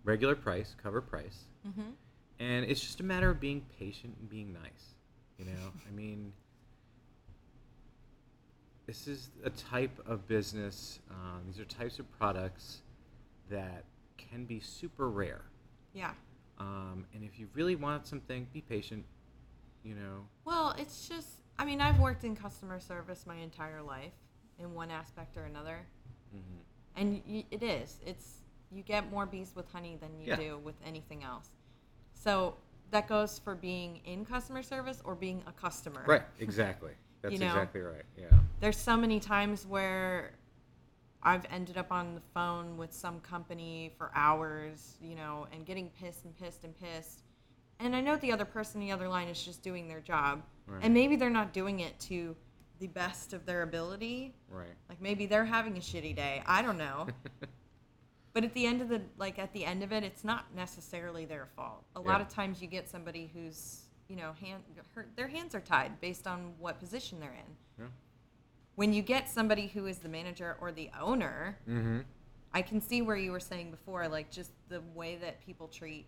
Regular 0.04 0.36
price, 0.36 0.76
cover 0.82 1.00
price, 1.02 1.44
Mm-hmm. 1.68 1.92
and 2.40 2.66
it's 2.66 2.80
just 2.82 3.00
a 3.02 3.04
matter 3.04 3.30
of 3.30 3.40
being 3.40 3.62
patient 3.78 4.16
and 4.20 4.28
being 4.30 4.52
nice. 4.52 4.96
You 5.38 5.46
know, 5.46 5.72
I 5.88 5.92
mean, 5.96 6.32
this 8.88 9.08
is 9.08 9.30
a 9.44 9.50
type 9.52 9.92
of 10.08 10.28
business. 10.28 11.00
Um, 11.12 11.42
these 11.46 11.60
are 11.60 11.66
types 11.66 12.00
of 12.00 12.10
products 12.18 12.80
that 13.52 13.84
can 14.18 14.46
be 14.46 14.60
super 14.60 15.10
rare. 15.10 15.42
Yeah. 15.94 16.12
Um, 16.58 17.06
and 17.14 17.24
if 17.24 17.38
you 17.40 17.48
really 17.54 17.76
want 17.76 18.08
something, 18.08 18.48
be 18.54 18.62
patient. 18.62 19.06
You 19.84 19.96
know, 19.96 20.26
Well, 20.46 20.76
it's 20.78 21.08
just, 21.08 21.42
I 21.60 21.66
mean, 21.66 21.82
I've 21.82 22.00
worked 22.00 22.24
in 22.24 22.38
customer 22.38 22.80
service 22.80 23.26
my 23.28 23.36
entire 23.36 23.82
life 23.82 24.14
in 24.60 24.74
one 24.74 24.90
aspect 24.90 25.36
or 25.36 25.44
another. 25.44 25.86
Mhm. 26.34 26.42
And 26.96 27.22
y- 27.28 27.46
it 27.52 27.62
is. 27.62 28.00
It's, 28.06 28.40
you 28.72 28.82
get 28.82 29.12
more 29.12 29.26
bees 29.26 29.52
with 29.56 29.70
honey 29.70 29.98
than 29.98 30.18
you 30.18 30.28
Yeah. 30.28 30.36
do 30.38 30.58
with 30.60 30.76
anything 30.86 31.22
else. 31.24 31.50
So 32.14 32.56
that 32.92 33.08
goes 33.10 33.40
for 33.40 33.56
being 33.56 33.98
in 34.06 34.26
customer 34.26 34.64
service 34.64 35.02
or 35.04 35.16
being 35.16 35.44
a 35.48 35.52
customer. 35.52 36.04
Right. 36.08 36.24
Exactly. 36.40 36.94
That's 37.22 37.34
You 37.34 37.40
know? 37.40 37.48
exactly 37.48 37.82
right. 37.82 38.06
Yeah. 38.18 38.30
There's 38.62 38.78
so 38.78 38.96
many 38.96 39.20
times 39.20 39.66
where 39.68 40.32
I've 41.22 41.46
ended 41.52 41.78
up 41.78 41.92
on 41.92 42.16
the 42.16 42.22
phone 42.34 42.78
with 42.78 42.94
some 42.94 43.20
company 43.20 43.92
for 43.98 44.10
hours, 44.16 44.96
you 45.02 45.16
know, 45.16 45.46
and 45.52 45.66
getting 45.66 45.90
pissed 45.90 46.24
and 46.24 46.34
pissed 46.38 46.64
and 46.64 46.74
pissed. 46.80 47.24
And 47.80 47.94
I 47.94 48.00
know 48.00 48.16
the 48.16 48.32
other 48.32 48.46
person 48.46 48.80
on 48.80 48.88
the 48.88 48.94
other 48.94 49.10
line 49.10 49.28
is 49.28 49.44
just 49.44 49.62
doing 49.62 49.90
their 49.90 50.00
job. 50.00 50.42
Right. 50.70 50.84
And 50.84 50.94
maybe 50.94 51.16
they're 51.16 51.30
not 51.30 51.52
doing 51.54 51.80
it 51.80 52.00
to 52.02 52.36
the 52.80 52.88
best 52.88 53.34
of 53.34 53.46
their 53.46 53.64
ability. 53.64 54.34
Right. 54.50 54.68
Like 54.88 55.02
maybe 55.02 55.26
they're 55.26 55.46
having 55.46 55.76
a 55.78 55.82
shitty 55.82 56.16
day. 56.16 56.44
I 56.46 56.62
don't 56.62 56.78
know. 56.78 57.08
but 58.34 58.44
at 58.44 58.54
the 58.54 58.66
end 58.66 58.82
of 58.82 58.90
the 58.90 59.02
like 59.18 59.40
at 59.40 59.52
the 59.54 59.66
end 59.66 59.84
of 59.84 59.92
it, 59.92 60.04
it's 60.04 60.24
not 60.24 60.46
necessarily 60.56 61.26
their 61.26 61.48
fault. 61.56 61.84
A 61.96 62.00
lot 62.00 62.20
Yeah. 62.20 62.26
of 62.26 62.30
times 62.30 62.62
you 62.62 62.68
get 62.68 62.88
somebody 62.90 63.30
who's 63.34 63.82
you 64.08 64.16
know 64.16 64.34
hand 64.40 64.64
her, 64.96 65.06
their 65.16 65.28
hands 65.28 65.54
are 65.56 65.60
tied 65.60 66.00
based 66.02 66.28
on 66.28 66.54
what 66.60 66.80
position 66.80 67.20
they're 67.20 67.34
in. 67.34 67.56
Yeah. 67.80 67.86
When 68.76 68.94
you 68.94 69.02
get 69.02 69.30
somebody 69.30 69.68
who 69.68 69.88
is 69.88 69.98
the 69.98 70.08
manager 70.10 70.56
or 70.62 70.72
the 70.72 70.90
owner, 71.00 71.58
Mm-hmm. 71.68 72.00
I 72.52 72.64
can 72.64 72.82
see 72.82 73.04
where 73.04 73.16
you 73.16 73.32
were 73.32 73.40
saying 73.40 73.70
before, 73.70 74.08
like 74.08 74.32
just 74.32 74.50
the 74.70 74.82
way 74.96 75.18
that 75.18 75.40
people 75.46 75.68
treat 75.68 76.08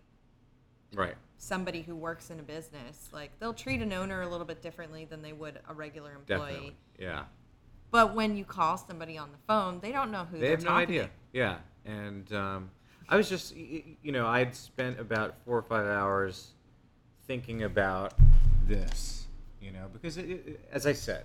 Right. 0.94 1.14
somebody 1.38 1.82
who 1.82 1.96
works 1.96 2.30
in 2.30 2.38
a 2.38 2.42
business. 2.42 3.08
Like 3.12 3.30
they'll 3.38 3.54
treat 3.54 3.80
an 3.82 3.92
owner 3.92 4.22
a 4.22 4.28
little 4.28 4.46
bit 4.46 4.62
differently 4.62 5.04
than 5.04 5.22
they 5.22 5.32
would 5.32 5.58
a 5.68 5.74
regular 5.74 6.12
employee. 6.12 6.38
Definitely. 6.50 6.76
Yeah. 6.98 7.24
But 7.90 8.14
when 8.14 8.36
you 8.36 8.44
call 8.44 8.78
somebody 8.78 9.18
on 9.18 9.30
the 9.32 9.38
phone, 9.46 9.80
they 9.80 9.92
don't 9.92 10.10
know 10.10 10.24
who 10.24 10.38
They 10.38 10.46
are 10.52 10.56
They 10.56 10.62
have 10.62 10.64
no 10.64 10.70
idea. 10.72 11.02
to. 11.04 11.10
Yeah. 11.32 11.56
And 11.84 12.32
um, 12.32 12.70
I 13.08 13.16
was 13.16 13.28
just, 13.28 13.54
you 13.56 14.12
know, 14.12 14.26
I'd 14.26 14.54
spent 14.54 14.98
about 15.00 15.34
four 15.44 15.58
or 15.58 15.62
five 15.62 15.86
hours 15.86 16.52
thinking 17.26 17.64
about 17.64 18.14
this, 18.66 19.26
you 19.60 19.72
know, 19.72 19.88
because 19.92 20.16
it, 20.16 20.30
it, 20.30 20.68
as 20.72 20.86
I 20.86 20.92
said, 20.92 21.24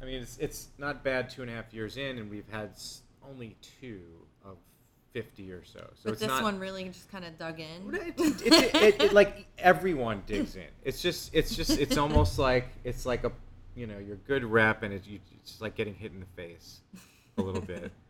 I 0.00 0.04
mean, 0.04 0.22
it's, 0.22 0.38
it's 0.38 0.68
not 0.78 1.04
bad 1.04 1.28
two 1.30 1.42
and 1.42 1.50
a 1.50 1.54
half 1.54 1.72
years 1.74 1.96
in, 1.96 2.18
and 2.18 2.30
we've 2.30 2.48
had 2.50 2.70
only 3.28 3.56
two 3.80 4.00
50 5.12 5.52
or 5.52 5.64
so. 5.64 5.78
So 5.78 5.86
But 6.04 6.12
it's 6.12 6.20
this 6.20 6.28
not, 6.28 6.42
one 6.42 6.58
really 6.58 6.84
just 6.84 7.10
kind 7.10 7.24
of 7.24 7.38
dug 7.38 7.60
in. 7.60 7.94
It, 7.94 8.14
it, 8.18 8.74
it, 8.74 9.02
it, 9.02 9.12
like 9.12 9.46
everyone 9.58 10.22
digs 10.26 10.56
in. 10.56 10.68
It's 10.84 11.02
just, 11.02 11.34
it's 11.34 11.54
just, 11.54 11.78
it's 11.78 11.96
almost 11.96 12.38
like 12.38 12.68
it's 12.84 13.04
like 13.06 13.24
a, 13.24 13.32
you 13.74 13.86
know, 13.86 13.98
your 13.98 14.16
good 14.16 14.44
rep, 14.44 14.82
and 14.82 14.92
it's, 14.92 15.06
you, 15.06 15.18
it's 15.40 15.50
just 15.50 15.62
like 15.62 15.74
getting 15.74 15.94
hit 15.94 16.12
in 16.12 16.20
the 16.20 16.26
face 16.36 16.80
a 17.38 17.42
little 17.42 17.62
bit. 17.62 17.92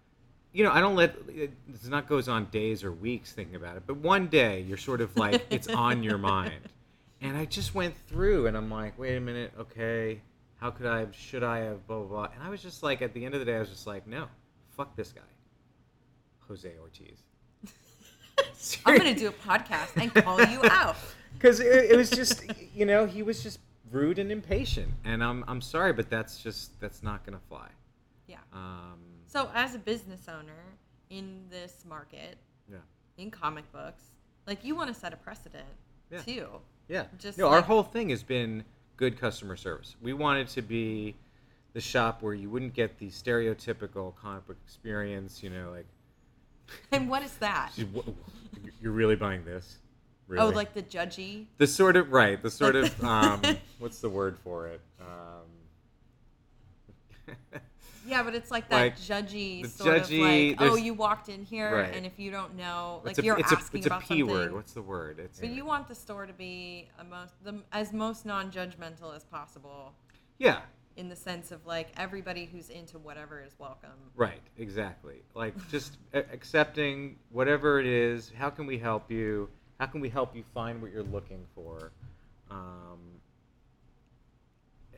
You 0.55 0.65
know, 0.65 0.71
I 0.71 0.81
don't 0.81 0.97
let 0.97 1.17
it 1.29 1.51
it's 1.73 1.87
not 1.87 2.07
goes 2.07 2.29
on 2.29 2.45
days 2.51 2.85
or 2.85 2.93
weeks 2.93 3.33
thinking 3.33 3.57
about 3.57 3.79
it, 3.79 3.85
but 3.87 3.97
one 3.97 4.27
day 4.27 4.61
you're 4.61 4.77
sort 4.77 5.01
of 5.01 5.17
like 5.17 5.47
it's 5.49 5.67
on 5.67 6.03
your 6.03 6.19
mind, 6.19 6.69
and 7.23 7.39
I 7.39 7.47
just 7.47 7.75
went 7.75 7.95
through, 8.07 8.49
and 8.49 8.55
I'm 8.55 8.71
like, 8.71 8.99
wait 8.99 9.17
a 9.17 9.21
minute, 9.23 9.51
okay, 9.59 10.21
how 10.57 10.69
could 10.71 10.85
I, 10.85 11.07
should 11.13 11.43
I 11.43 11.61
have, 11.61 11.87
blah 11.87 12.01
blah 12.01 12.07
blah, 12.07 12.29
and 12.35 12.43
I 12.43 12.51
was 12.51 12.63
just 12.63 12.83
like, 12.83 13.01
at 13.01 13.15
the 13.15 13.25
end 13.25 13.33
of 13.33 13.41
the 13.41 13.47
day, 13.47 13.57
I 13.57 13.61
was 13.61 13.71
just 13.71 13.87
like, 13.87 14.07
no, 14.07 14.27
fuck 14.77 14.95
this 14.95 15.11
guy, 15.11 15.23
Jose 16.53 16.71
Ortiz. 16.79 17.23
I'm 18.85 18.99
gonna 18.99 19.15
do 19.15 19.29
a 19.29 19.33
podcast 19.33 19.97
and 20.01 20.13
call 20.15 20.39
you 20.45 20.61
out. 20.65 20.97
because 21.35 21.61
it, 21.61 21.91
it 21.93 21.97
was 21.97 22.11
just 22.11 22.45
you 22.75 22.85
know 22.85 23.07
he 23.07 23.23
was 23.23 23.43
just 23.43 23.59
rude 23.91 24.19
and 24.19 24.31
impatient 24.31 24.89
and 25.05 25.23
i'm 25.25 25.45
i'm 25.49 25.61
sorry 25.61 25.93
but 25.93 26.09
that's 26.11 26.43
just 26.43 26.79
that's 26.81 27.03
not 27.03 27.25
gonna 27.27 27.41
fly 27.49 27.69
Yeah. 28.27 28.37
um 28.53 28.99
So 29.27 29.51
as 29.55 29.75
a 29.75 29.79
business 29.79 30.29
owner 30.29 30.63
in 31.11 31.41
this 31.51 31.85
market, 31.89 32.37
yeah 32.71 32.77
in 33.17 33.31
comic 33.31 33.71
books, 33.73 34.05
like 34.47 34.63
you 34.65 34.75
want 34.77 34.89
to 34.89 34.95
set 34.95 35.13
a 35.15 35.17
precedent 35.17 35.65
Yeah. 36.11 36.19
too. 36.21 36.47
yeah 36.89 37.05
Just 37.19 37.39
no 37.39 37.49
our 37.49 37.63
whole 37.63 37.83
thing 37.83 38.11
has 38.11 38.23
been 38.23 38.63
good 38.99 39.19
customer 39.19 39.57
service 39.57 39.97
we 40.03 40.13
wanted 40.13 40.49
to 40.49 40.61
be 40.63 41.15
the 41.73 41.81
shop 41.81 42.21
where 42.23 42.35
you 42.35 42.51
wouldn't 42.51 42.75
get 42.75 42.99
the 42.99 43.09
stereotypical 43.09 44.15
comic 44.17 44.47
book 44.47 44.59
experience 44.67 45.43
you 45.43 45.49
know 45.51 45.71
like 45.71 45.87
And 46.93 47.09
what 47.09 47.23
is 47.23 47.33
that? 47.39 47.73
"Gee, 47.77 47.85
wh- 47.95 48.09
you're 48.83 48.93
really 48.93 49.17
buying 49.17 49.45
this 49.45 49.79
really? 50.29 50.43
Oh, 50.45 50.49
like 50.51 50.75
the 50.75 50.83
judgy. 50.83 51.47
the 51.59 51.67
sort 51.67 51.97
of 51.97 52.13
right 52.13 52.43
the 52.43 52.51
sort 52.51 52.75
Like 52.75 52.85
of 52.93 52.99
the- 52.99 53.07
um 53.09 53.43
what's 53.79 54.01
the 54.01 54.09
word 54.11 54.39
for 54.45 54.67
it 54.69 54.81
um 55.01 55.47
Yeah, 58.05 58.25
but 58.25 58.35
it's 58.35 58.51
like 58.51 58.69
that 58.71 58.77
Like, 58.77 58.99
judgy 58.99 59.63
the 59.63 59.69
sort 59.69 60.03
judgy- 60.03 60.49
of 60.49 60.59
like, 60.59 60.61
oh, 60.61 60.73
there's- 60.75 60.85
you 60.85 60.93
walked 60.93 61.29
in 61.29 61.45
here, 61.45 61.77
Right. 61.83 61.95
and 61.95 62.05
if 62.05 62.19
you 62.19 62.33
don't 62.33 62.57
know, 62.57 63.01
like 63.05 63.17
you're 63.19 63.39
it's 63.39 63.53
asking 63.53 63.79
a, 63.79 63.79
it's 63.79 63.87
about 63.87 64.03
a 64.03 64.07
p 64.07 64.19
something. 64.19 64.27
word 64.27 64.53
what's 64.53 64.73
the 64.73 64.83
word 64.83 65.19
it's 65.21 65.39
But 65.39 65.51
you 65.51 65.65
want 65.65 65.87
the 65.89 65.95
store 65.95 66.27
to 66.27 66.33
be 66.33 66.89
a 66.99 67.05
most, 67.05 67.33
the, 67.45 67.63
as 67.71 67.93
most 67.93 68.27
non-judgmental 68.27 69.15
as 69.15 69.23
possible, 69.25 69.93
yeah 70.39 70.63
in 70.97 71.09
the 71.09 71.17
sense 71.17 71.51
of 71.53 71.65
like 71.67 71.89
everybody 71.97 72.45
who's 72.45 72.69
into 72.69 72.99
whatever 72.99 73.41
is 73.43 73.53
welcome. 73.59 73.91
Right, 74.15 74.41
exactly. 74.59 75.23
Like 75.35 75.55
just 75.71 75.97
accepting 76.13 77.17
whatever 77.31 77.81
it 77.81 77.87
is. 77.87 78.33
How 78.37 78.51
can 78.51 78.67
we 78.67 78.79
help 78.79 79.11
you? 79.11 79.49
How 79.81 79.87
can 79.87 80.01
we 80.01 80.09
help 80.09 80.37
you 80.37 80.45
find 80.55 80.81
what 80.83 80.93
you're 80.93 81.03
looking 81.03 81.45
for? 81.55 81.93
Um, 82.51 82.99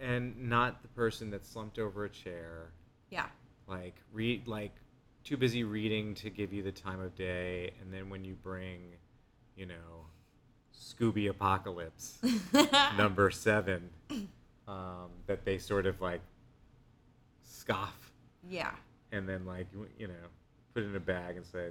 and 0.01 0.49
not 0.49 0.83
the 0.83 0.89
person 0.89 1.31
that's 1.31 1.49
slumped 1.49 1.79
over 1.79 2.05
a 2.05 2.11
chair, 2.11 2.73
Yeah. 3.11 3.27
like 3.67 3.95
read 4.13 4.47
like 4.49 4.73
too 5.23 5.37
busy 5.37 5.65
reading 5.65 6.15
to 6.17 6.29
give 6.31 6.53
you 6.53 6.63
the 6.63 6.73
time 6.73 7.01
of 7.01 7.15
day, 7.15 7.73
and 7.81 7.93
then 7.95 8.11
when 8.11 8.25
you 8.25 8.35
bring, 8.35 8.81
you 9.57 9.65
know, 9.67 10.07
Scooby 10.77 11.31
Apocalypse 11.31 12.19
number 12.99 13.31
seven, 13.31 13.89
um, 14.68 15.11
that 15.27 15.44
they 15.44 15.59
sort 15.59 15.87
of 15.87 16.00
like 16.00 16.20
scoff 17.42 18.12
yeah. 18.48 18.70
and 19.12 19.29
then 19.29 19.44
like 19.44 19.66
you- 19.72 19.88
you 19.98 20.09
know 20.09 20.14
put 20.72 20.83
it 20.83 20.87
in 20.87 20.96
a 20.96 21.00
bag 21.00 21.37
and 21.37 21.44
say 21.46 21.70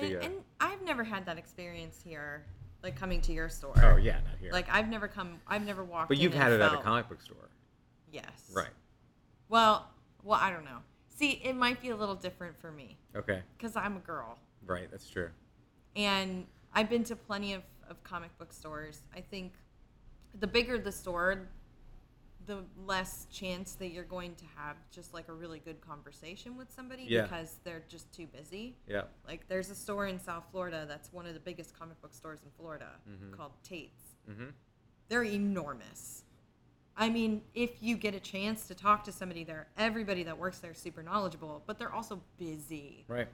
see 0.00 0.14
And, 0.14 0.22
and 0.24 0.34
I've 0.60 0.82
never 0.82 1.02
had 1.02 1.26
that 1.26 1.38
experience 1.38 2.00
here, 2.02 2.44
like 2.82 2.96
coming 2.96 3.20
to 3.22 3.32
your 3.32 3.48
store. 3.48 3.74
oh 3.82 3.96
yeah 3.96 4.14
not 4.20 4.38
here 4.40 4.52
Like 4.52 4.66
I've 4.70 4.88
never 4.88 5.08
come, 5.08 5.40
I've 5.46 5.64
never 5.64 5.84
walked. 5.84 6.08
but 6.08 6.18
you've 6.18 6.34
had 6.34 6.52
it 6.52 6.60
at 6.60 6.72
a 6.72 6.78
comic 6.78 7.08
book 7.08 7.20
store 7.22 7.48
Yes. 8.12 8.50
right 8.54 8.70
Well, 9.48 9.88
well, 10.22 10.38
I 10.40 10.50
don't 10.50 10.64
know. 10.64 10.78
See, 11.08 11.40
it 11.44 11.54
might 11.54 11.80
be 11.80 11.90
a 11.90 11.96
little 11.96 12.14
different 12.14 12.58
for 12.58 12.70
me 12.70 12.96
okay 13.14 13.42
because 13.56 13.76
I'm 13.76 13.96
a 13.96 14.00
girl, 14.00 14.38
right 14.66 14.88
that's 14.90 15.08
true 15.08 15.30
and 15.94 16.46
I've 16.74 16.90
been 16.90 17.04
to 17.04 17.16
plenty 17.16 17.54
of, 17.54 17.62
of 17.88 18.02
comic 18.04 18.36
book 18.38 18.52
stores. 18.52 19.00
I 19.16 19.22
think 19.22 19.54
the 20.38 20.46
bigger 20.46 20.76
the 20.78 20.92
store, 20.92 21.48
the 22.46 22.58
less 22.86 23.26
chance 23.30 23.72
that 23.74 23.88
you're 23.88 24.04
going 24.04 24.34
to 24.36 24.44
have 24.56 24.76
just 24.90 25.12
like 25.12 25.28
a 25.28 25.32
really 25.32 25.58
good 25.58 25.80
conversation 25.80 26.56
with 26.56 26.70
somebody 26.72 27.04
Yeah. 27.08 27.22
because 27.22 27.56
they're 27.64 27.82
just 27.88 28.12
too 28.12 28.26
busy. 28.26 28.76
yeah 28.86 29.02
Like 29.26 29.46
there's 29.48 29.70
a 29.70 29.74
store 29.74 30.06
in 30.06 30.18
South 30.20 30.44
Florida 30.52 30.84
that's 30.88 31.12
one 31.12 31.26
of 31.26 31.34
the 31.34 31.40
biggest 31.40 31.78
comic 31.78 32.00
book 32.00 32.14
stores 32.14 32.40
in 32.44 32.50
Florida 32.56 32.90
Mhm. 33.08 33.32
called 33.32 33.52
Tate's. 33.62 34.16
mm-hmm. 34.30 34.50
They're 35.08 35.24
enormous. 35.24 36.24
I 36.96 37.10
mean, 37.10 37.42
if 37.54 37.82
you 37.82 37.96
get 37.96 38.14
a 38.14 38.20
chance 38.20 38.66
to 38.68 38.74
talk 38.74 39.04
to 39.04 39.12
somebody 39.12 39.44
there, 39.44 39.68
everybody 39.76 40.22
that 40.24 40.36
works 40.38 40.58
there 40.60 40.70
is 40.70 40.78
super 40.78 41.02
knowledgeable, 41.02 41.62
but 41.66 41.78
they're 41.78 41.92
also 41.92 42.22
busy. 42.38 43.04
right 43.08 43.28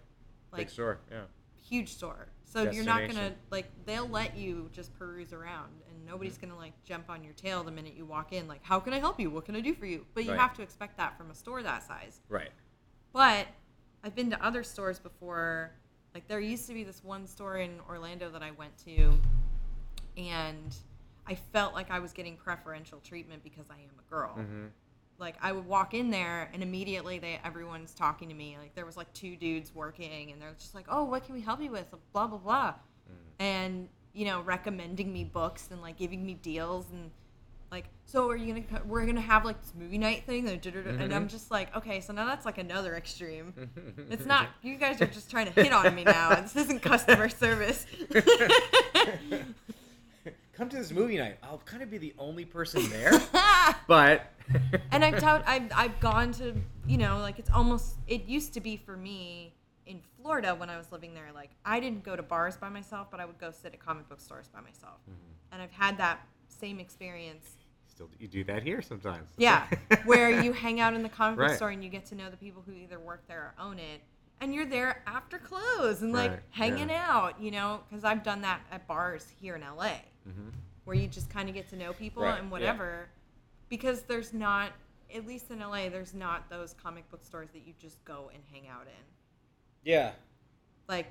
Like 0.53 0.59
big 0.63 0.71
store 0.71 0.99
yeah 1.11 1.25
huge 1.69 1.93
store. 1.95 2.29
So 2.45 2.71
you're 2.71 2.85
not 2.85 3.07
gonna 3.09 3.33
like 3.51 3.67
they'll 3.87 4.09
let 4.09 4.37
you 4.37 4.69
just 4.73 4.93
peruse 4.99 5.33
around 5.33 5.71
and 5.89 6.05
nobody's 6.07 6.37
Mm-hmm. 6.37 6.49
gonna 6.49 6.59
like 6.61 6.73
jump 6.85 7.09
on 7.09 7.25
your 7.25 7.33
tail 7.33 7.63
the 7.65 7.71
minute 7.71 7.95
you 7.97 8.05
walk 8.05 8.33
in, 8.33 8.47
like, 8.47 8.63
how 8.63 8.79
can 8.79 8.93
I 8.93 8.99
help 8.99 9.19
you? 9.19 9.31
What 9.31 9.47
can 9.47 9.57
I 9.57 9.61
do 9.61 9.75
for 9.75 9.87
you? 9.87 10.05
But 10.15 10.25
you 10.25 10.33
Right. 10.33 10.41
have 10.41 10.55
to 10.57 10.63
expect 10.63 10.99
that 10.99 11.17
from 11.17 11.31
a 11.31 11.35
store 11.35 11.63
that 11.63 11.83
size. 11.83 12.21
right 12.29 12.51
But 13.13 13.47
I've 14.05 14.15
been 14.15 14.31
to 14.31 14.45
other 14.45 14.63
stores 14.65 14.99
before. 14.99 15.73
Like 16.15 16.29
there 16.29 16.41
used 16.41 16.67
to 16.67 16.75
be 16.75 16.85
this 16.85 17.03
one 17.03 17.27
store 17.27 17.57
in 17.57 17.81
Orlando 17.89 18.29
that 18.31 18.43
I 18.43 18.51
went 18.51 18.77
to, 18.85 19.19
and 20.19 20.75
I 21.27 21.35
felt 21.37 21.73
like 21.73 21.91
I 21.91 22.01
was 22.01 22.13
getting 22.13 22.37
preferential 22.37 23.01
treatment 23.01 23.43
because 23.43 23.67
I 23.71 23.75
am 23.77 23.91
a 23.99 24.11
girl. 24.11 24.35
mm-hmm. 24.39 24.67
Like 25.23 25.37
I 25.41 25.53
would 25.53 25.65
walk 25.67 25.95
in 25.95 26.11
there, 26.11 26.51
and 26.53 26.63
immediately 26.63 27.19
they 27.19 27.41
everyone's 27.45 27.95
talking 27.95 28.29
to 28.29 28.35
me. 28.35 28.57
Like 28.61 28.75
there 28.75 28.85
was 28.85 28.97
like 28.97 29.11
two 29.15 29.37
dudes 29.37 29.75
working, 29.75 30.33
and 30.33 30.43
they're 30.43 30.53
just 30.59 30.75
like, 30.75 30.87
"Oh, 30.91 31.05
what 31.05 31.25
can 31.25 31.35
we 31.35 31.41
help 31.41 31.63
you 31.63 31.71
with?" 31.71 31.87
Blah 32.13 32.27
blah 32.27 32.39
blah, 32.39 32.75
and 33.39 33.89
you 34.13 34.27
know, 34.27 34.43
recommending 34.43 35.11
me 35.13 35.25
books 35.25 35.69
and 35.71 35.81
like 35.81 35.97
giving 35.97 36.27
me 36.27 36.35
deals 36.35 36.91
and 36.91 37.11
like, 37.71 37.87
so 38.05 38.29
are 38.29 38.37
you 38.37 38.53
gonna 38.53 38.85
we're 38.85 39.07
gonna 39.07 39.19
have 39.23 39.47
like 39.47 39.59
this 39.63 39.73
movie 39.75 39.97
night 39.97 40.25
thing, 40.27 40.47
and 40.49 40.61
and 40.67 41.15
I'm 41.15 41.27
Mhm. 41.27 41.31
just 41.31 41.51
like, 41.51 41.75
okay, 41.75 42.01
so 42.01 42.13
now 42.13 42.27
that's 42.27 42.45
like 42.45 42.59
another 42.59 42.95
extreme. 42.97 43.55
It's 44.11 44.27
not. 44.27 44.49
You 44.63 44.77
guys 44.77 45.01
are 45.01 45.07
just 45.07 45.31
trying 45.31 45.47
to 45.47 45.53
hit 45.53 45.73
on 45.73 45.95
me 45.95 46.05
now. 46.05 46.35
This 46.41 46.55
isn't 46.57 46.83
customer 46.83 47.29
service. 47.31 47.87
this 50.83 50.93
movie 50.93 51.17
night 51.19 51.39
i'll 51.43 51.63
kind 51.65 51.83
of 51.83 51.91
be 51.91 51.99
the 51.99 52.15
only 52.19 52.45
person 52.45 52.89
there 52.91 53.13
but 53.87 54.33
and 54.91 55.05
I've, 55.05 55.19
tout, 55.21 55.43
I've 55.47 55.71
I've 55.75 56.01
gone 56.01 56.33
to 56.33 56.55
you 56.87 56.99
know 56.99 57.19
like 57.19 57.39
it's 57.39 57.51
almost 57.51 57.97
it 58.07 58.25
used 58.25 58.55
to 58.55 58.61
be 58.61 58.77
for 58.77 58.97
me 58.97 59.55
in 59.87 60.01
Florida 60.21 60.55
when 60.55 60.71
I 60.71 60.77
was 60.77 60.91
living 60.93 61.13
there, 61.15 61.31
like 61.35 61.51
I 61.65 61.81
didn't 61.81 62.05
go 62.05 62.15
to 62.17 62.23
bars 62.23 62.57
by 62.57 62.69
myself, 62.69 63.09
but 63.11 63.21
I 63.21 63.25
would 63.25 63.39
go 63.39 63.51
sit 63.51 63.73
at 63.75 63.81
comic 63.81 64.09
book 64.09 64.21
stores 64.21 64.49
by 64.53 64.61
myself. 64.61 64.99
Mm-hmm. 65.11 65.53
And 65.53 65.63
I've 65.63 65.73
had 65.73 65.99
that 65.99 66.21
same 66.49 66.79
experience. 66.79 67.51
Still, 67.89 68.09
you 68.19 68.29
do 68.29 68.45
that 68.45 68.63
here 68.63 68.81
sometimes. 68.81 69.29
Yeah, 69.37 69.67
where 70.05 70.31
you 70.31 70.53
hang 70.53 70.81
out 70.81 70.95
in 70.95 71.03
the 71.03 71.09
comic 71.09 71.39
book 71.39 71.49
Right. 71.49 71.57
store 71.57 71.71
and 71.71 71.83
you 71.83 71.91
get 71.91 72.07
to 72.07 72.15
know 72.15 72.31
the 72.31 72.37
people 72.37 72.63
who 72.67 72.73
either 72.73 72.99
work 72.99 73.23
there 73.29 73.55
or 73.59 73.65
own 73.65 73.79
it, 73.79 74.01
and 74.41 74.55
you're 74.55 74.67
there 74.67 75.03
after 75.07 75.39
close 75.39 76.03
and 76.03 76.13
like 76.13 76.31
Right, 76.31 76.41
hanging 76.51 76.89
yeah. 76.91 77.07
out, 77.09 77.41
you 77.41 77.51
know, 77.51 77.81
because 77.91 78.05
I've 78.05 78.23
done 78.23 78.41
that 78.43 78.61
at 78.71 78.87
bars 78.87 79.27
here 79.41 79.57
in 79.57 79.63
LA, 79.63 79.97
hmm 80.25 80.49
where 80.85 80.97
you 80.97 81.07
just 81.09 81.31
kind 81.31 81.49
of 81.49 81.55
get 81.55 81.69
to 81.71 81.77
know 81.77 81.93
people 81.93 82.23
Right, 82.23 82.39
and 82.39 82.47
yeah. 82.49 82.53
whatever, 82.53 83.09
because 83.69 84.03
there's 84.03 84.33
not, 84.33 84.71
at 85.15 85.27
least 85.27 85.51
in 85.51 85.61
LA, 85.61 85.89
there's 85.89 86.15
not 86.15 86.49
those 86.51 86.75
comic 86.83 87.09
book 87.11 87.25
stores 87.25 87.49
that 87.53 87.67
you 87.67 87.73
just 87.79 88.03
go 88.05 88.31
and 88.35 88.43
hang 88.53 88.69
out 88.69 88.87
in. 88.87 89.05
Yeah. 89.85 90.13
Like, 90.89 91.07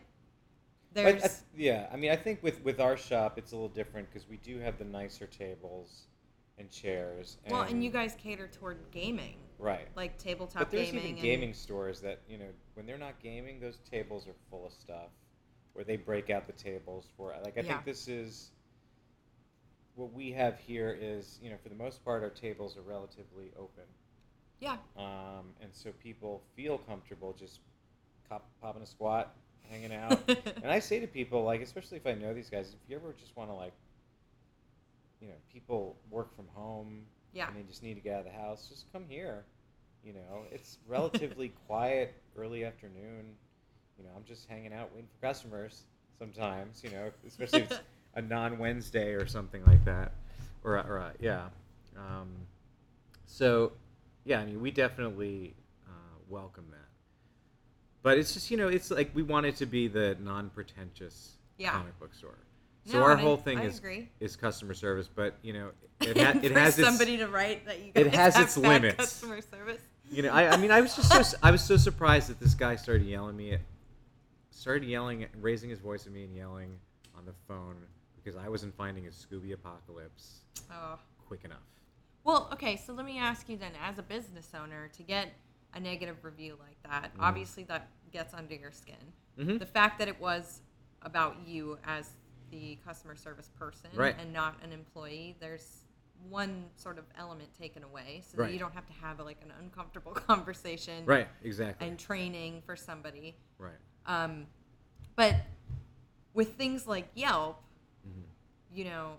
there's 0.93 1.23
I 1.23 1.27
th- 1.27 1.39
yeah, 1.55 1.87
I 1.91 1.95
mean, 1.95 2.11
I 2.11 2.17
think 2.17 2.43
with 2.43 2.61
with 2.65 2.81
our 2.81 2.97
shop, 2.97 3.37
it's 3.37 3.53
a 3.53 3.55
little 3.55 3.69
different 3.69 4.11
because 4.11 4.27
we 4.27 4.35
do 4.37 4.59
have 4.59 4.77
the 4.77 4.83
nicer 4.83 5.25
tables 5.25 6.07
and 6.57 6.69
chairs. 6.69 7.37
And, 7.45 7.53
well, 7.53 7.61
and 7.61 7.81
you 7.81 7.89
guys 7.89 8.13
cater 8.21 8.47
toward 8.49 8.77
gaming, 8.91 9.37
right? 9.57 9.87
like 9.95 10.17
tabletop 10.17 10.63
But 10.63 10.71
there's 10.71 10.87
gaming. 10.87 11.03
even 11.03 11.13
and- 11.13 11.21
gaming 11.21 11.53
stores 11.53 12.01
that 12.01 12.19
you 12.27 12.37
know 12.37 12.49
when 12.73 12.85
they're 12.85 12.97
not 12.97 13.21
gaming, 13.23 13.61
those 13.61 13.77
tables 13.89 14.27
are 14.27 14.35
full 14.49 14.65
of 14.65 14.73
stuff, 14.73 15.11
where 15.71 15.85
they 15.85 15.95
break 15.95 16.29
out 16.29 16.45
the 16.45 16.53
tables 16.53 17.07
for. 17.15 17.33
Like 17.41 17.57
I 17.57 17.61
Yeah. 17.61 17.71
think 17.73 17.85
this 17.85 18.09
is 18.09 18.51
what 20.01 20.13
we 20.13 20.31
have 20.31 20.57
here 20.57 20.97
is 20.99 21.39
you 21.43 21.49
know 21.49 21.57
for 21.61 21.69
the 21.69 21.75
most 21.75 22.03
part 22.03 22.23
our 22.23 22.29
tables 22.29 22.75
are 22.75 22.81
relatively 22.81 23.51
open, 23.57 23.83
Yeah, 24.59 24.77
um, 24.97 25.53
and 25.61 25.69
so 25.71 25.91
people 26.03 26.41
feel 26.55 26.79
comfortable 26.79 27.35
just 27.37 27.59
cop, 28.27 28.49
popping 28.61 28.81
a 28.81 28.85
squat, 28.85 29.35
hanging 29.69 29.93
out. 29.93 30.19
and 30.27 30.71
I 30.71 30.79
say 30.79 30.99
to 30.99 31.07
people, 31.07 31.43
like, 31.43 31.61
especially 31.61 31.97
if 31.97 32.07
I 32.07 32.13
know 32.13 32.33
these 32.33 32.49
guys, 32.49 32.69
if 32.69 32.89
you 32.89 32.95
ever 32.95 33.13
just 33.19 33.35
want 33.37 33.49
to, 33.49 33.53
like, 33.53 33.73
you 35.19 35.27
know, 35.27 35.35
people 35.53 35.95
work 36.09 36.35
from 36.35 36.47
home 36.53 37.05
yeah, 37.33 37.47
and 37.47 37.57
they 37.57 37.63
just 37.63 37.83
need 37.83 37.93
to 37.93 38.01
get 38.01 38.13
out 38.15 38.19
of 38.21 38.25
the 38.25 38.39
house, 38.39 38.67
just 38.67 38.91
come 38.91 39.05
here. 39.07 39.45
You 40.03 40.13
know, 40.13 40.45
it's 40.51 40.79
relatively 40.87 41.49
quiet 41.67 42.15
early 42.35 42.65
afternoon. 42.65 43.35
You 43.97 44.05
know, 44.05 44.09
I'm 44.15 44.23
just 44.23 44.47
hanging 44.49 44.73
out 44.73 44.91
waiting 44.93 45.09
for 45.19 45.27
customers 45.27 45.83
sometimes, 46.17 46.83
you 46.83 46.89
know, 46.89 47.11
especially 47.27 47.61
if 47.61 47.71
it's 47.71 47.79
a 48.15 48.21
non 48.21 48.57
Wednesday 48.57 49.13
or 49.13 49.25
something 49.27 49.63
like 49.65 49.83
that, 49.85 50.11
or 50.63 50.77
or 50.77 50.99
uh, 50.99 51.11
yeah. 51.19 51.47
Um, 51.97 52.29
so 53.25 53.71
yeah, 54.25 54.39
I 54.39 54.45
mean, 54.45 54.61
we 54.61 54.71
definitely 54.71 55.53
uh, 55.87 55.91
welcome 56.29 56.65
that. 56.71 56.77
But 58.03 58.17
it's 58.17 58.33
just 58.33 58.49
you 58.51 58.57
know, 58.57 58.67
it's 58.67 58.91
like 58.91 59.11
we 59.13 59.23
want 59.23 59.45
it 59.45 59.55
to 59.57 59.65
be 59.65 59.87
the 59.87 60.17
non-pretentious 60.21 61.33
Yeah. 61.57 61.71
comic 61.71 61.97
book 61.99 62.13
store. 62.13 62.37
So 62.85 62.97
No, 62.97 63.03
our 63.03 63.11
and 63.11 63.19
I- 63.19 63.23
whole 63.23 63.37
thing 63.37 63.59
I 63.59 63.65
is 63.65 63.77
agree. 63.77 64.09
is 64.19 64.35
customer 64.35 64.73
service, 64.73 65.07
but 65.13 65.35
you 65.43 65.53
know, 65.53 65.71
it, 66.01 66.17
ha- 66.17 66.39
it 66.41 66.51
has 66.51 66.77
its 66.79 66.87
somebody 66.87 67.17
to 67.17 67.27
write 67.27 67.65
that 67.67 67.79
you 67.79 67.91
guys 67.91 68.05
it 68.07 68.15
has 68.15 68.39
its 68.39 68.57
limits. 68.57 68.95
Customer 68.95 69.39
service. 69.41 69.81
you 70.11 70.23
know, 70.23 70.31
I, 70.31 70.49
I 70.53 70.57
mean, 70.57 70.71
I 70.71 70.81
was 70.81 70.95
just 70.95 71.11
so 71.31 71.37
I 71.43 71.51
was 71.51 71.63
so 71.63 71.77
surprised 71.77 72.29
that 72.29 72.39
this 72.39 72.55
guy 72.55 72.75
started 72.75 73.05
yelling 73.05 73.29
at 73.31 73.35
me, 73.37 73.57
started 74.49 74.87
yelling, 74.89 75.27
raising 75.39 75.69
his 75.69 75.79
voice 75.79 76.07
at 76.07 76.11
me 76.11 76.23
and 76.23 76.35
yelling 76.35 76.71
on 77.15 77.25
the 77.25 77.33
phone 77.47 77.75
because 78.23 78.37
I 78.37 78.49
wasn't 78.49 78.75
finding 78.75 79.07
a 79.07 79.09
Scooby 79.09 79.53
Apocalypse 79.53 80.41
Oh. 80.71 80.99
quick 81.27 81.43
enough. 81.45 81.59
Well, 82.23 82.49
okay, 82.53 82.75
so 82.77 82.93
let 82.93 83.05
me 83.05 83.17
ask 83.17 83.49
you 83.49 83.57
then, 83.57 83.71
as 83.83 83.97
a 83.97 84.03
business 84.03 84.51
owner, 84.53 84.89
to 84.89 85.03
get 85.03 85.29
a 85.73 85.79
negative 85.79 86.23
review 86.23 86.57
like 86.59 86.81
that, 86.83 87.13
Mhm. 87.15 87.21
obviously 87.21 87.63
that 87.63 87.87
gets 88.11 88.33
under 88.33 88.53
your 88.55 88.71
skin. 88.71 89.13
Mhm. 89.37 89.59
The 89.59 89.65
fact 89.65 89.97
that 89.99 90.07
it 90.07 90.19
was 90.19 90.61
about 91.01 91.39
you 91.47 91.79
as 91.83 92.13
the 92.51 92.75
customer 92.85 93.15
service 93.15 93.49
person 93.57 93.89
Right. 93.95 94.15
and 94.19 94.31
not 94.33 94.61
an 94.61 94.71
employee, 94.71 95.35
there's 95.39 95.85
one 96.29 96.69
sort 96.75 96.99
of 96.99 97.05
element 97.15 97.51
taken 97.55 97.83
away 97.83 98.21
so 98.21 98.37
Right. 98.37 98.47
that 98.47 98.53
you 98.53 98.59
don't 98.59 98.73
have 98.73 98.85
to 98.85 98.93
have 98.93 99.19
like 99.21 99.41
an 99.41 99.49
uncomfortable 99.51 100.13
conversation 100.13 101.05
Right, 101.05 101.27
exactly. 101.41 101.87
and 101.87 101.97
training 101.97 102.61
for 102.61 102.75
somebody. 102.75 103.35
right. 103.57 103.79
Um, 104.05 104.47
but 105.15 105.35
with 106.33 106.55
things 106.57 106.85
like 106.87 107.09
Yelp, 107.15 107.63
Mhm. 108.07 108.23
you 108.73 108.85
know, 108.85 109.13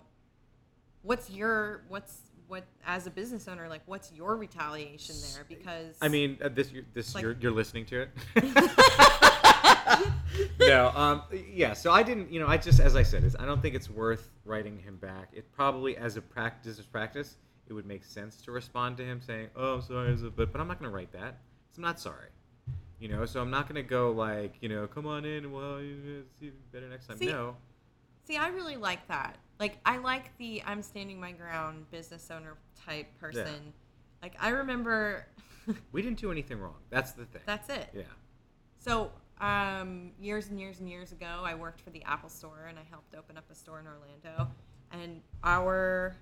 what's 1.01 1.29
your 1.29 1.81
what's 1.87 2.17
what 2.47 2.63
as 2.85 3.07
a 3.07 3.09
business 3.11 3.47
owner 3.47 3.67
like 3.69 3.81
what's 3.85 4.11
your 4.11 4.35
retaliation 4.35 5.15
there? 5.33 5.45
Because 5.47 5.95
I 6.01 6.07
mean, 6.09 6.37
uh, 6.43 6.49
this 6.49 6.71
you're, 6.71 6.83
this 6.93 7.15
Like- 7.15 7.21
you're 7.23 7.35
you're 7.39 7.51
listening 7.51 7.85
to 7.87 8.01
it. 8.01 8.09
no, 10.59 10.89
um, 10.95 11.23
yeah. 11.53 11.73
So 11.73 11.91
I 11.91 12.03
didn't, 12.03 12.31
you 12.31 12.39
know, 12.39 12.47
I 12.47 12.57
just 12.57 12.79
as 12.79 12.95
I 12.95 13.03
said, 13.03 13.23
is 13.23 13.35
I 13.39 13.45
don't 13.45 13.61
think 13.61 13.75
it's 13.75 13.89
worth 13.89 14.29
writing 14.45 14.77
him 14.79 14.97
back. 14.97 15.29
It 15.33 15.51
probably, 15.51 15.97
as 15.97 16.17
a 16.17 16.21
practice, 16.21 16.79
as 16.79 16.85
practice, 16.85 17.37
it 17.67 17.73
would 17.73 17.85
make 17.85 18.03
sense 18.03 18.37
to 18.41 18.51
respond 18.51 18.97
to 18.97 19.05
him 19.05 19.21
saying, 19.21 19.49
"Oh, 19.55 19.75
I'm 19.75 19.81
sorry," 19.81 20.15
but 20.35 20.51
but 20.51 20.61
I'm 20.61 20.67
not 20.67 20.79
going 20.79 20.89
to 20.89 20.95
write 20.95 21.11
that. 21.13 21.37
I'm 21.77 21.83
not 21.83 21.99
sorry. 21.99 22.27
You 22.99 23.09
know, 23.09 23.25
so 23.25 23.41
I'm 23.41 23.49
not 23.51 23.67
going 23.67 23.75
to 23.83 23.87
go 23.87 24.11
like, 24.11 24.53
you 24.61 24.69
know, 24.69 24.87
come 24.87 25.05
on 25.05 25.25
in. 25.25 25.51
Well, 25.51 25.81
you- 25.81 26.23
even 26.41 26.57
better 26.71 26.87
next 26.87 27.07
time. 27.07 27.17
See- 27.17 27.25
no, 27.27 27.55
see, 28.25 28.37
I 28.37 28.47
really 28.49 28.77
like 28.77 29.07
that. 29.07 29.37
Like 29.59 29.77
I 29.85 29.97
like 29.97 30.35
the 30.37 30.61
I'm 30.65 30.81
standing 30.81 31.19
my 31.19 31.31
ground 31.31 31.89
business 31.91 32.29
owner 32.31 32.55
type 32.85 33.07
person. 33.19 33.45
Yeah. 33.45 33.71
Like 34.21 34.35
I 34.39 34.49
remember 34.49 35.27
we 35.91 36.01
didn't 36.01 36.19
do 36.19 36.31
anything 36.31 36.59
wrong. 36.59 36.75
That's 36.89 37.11
the 37.11 37.25
thing. 37.25 37.41
that's 37.45 37.69
it. 37.69 37.89
yeah. 37.93 38.03
So, 38.79 39.11
um, 39.39 40.11
years 40.19 40.49
and 40.49 40.59
years 40.59 40.79
and 40.79 40.89
years 40.89 41.11
ago, 41.13 41.41
I 41.43 41.55
worked 41.55 41.79
for 41.81 41.89
the 41.89 42.03
Apple 42.03 42.29
Store 42.29 42.65
and 42.67 42.77
I 42.77 42.83
helped 42.89 43.15
open 43.15 43.37
up 43.37 43.45
a 43.49 43.55
store 43.55 43.79
in 43.79 43.87
Orlando. 43.87 44.49
And 44.91 45.21
our 45.43 46.15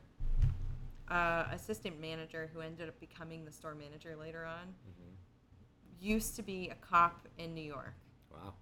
uh, 1.10 1.46
assistant 1.52 2.00
manager, 2.00 2.50
who 2.54 2.62
ended 2.62 2.88
up 2.88 3.00
becoming 3.00 3.44
the 3.44 3.52
store 3.52 3.76
manager 3.76 4.16
later 4.20 4.46
on, 4.46 4.68
hmm 4.84 5.08
used 6.00 6.36
to 6.36 6.42
be 6.42 6.68
a 6.70 6.76
cop 6.76 7.28
in 7.38 7.54
New 7.54 7.62
York 7.62 7.94
Wow. 8.32 8.54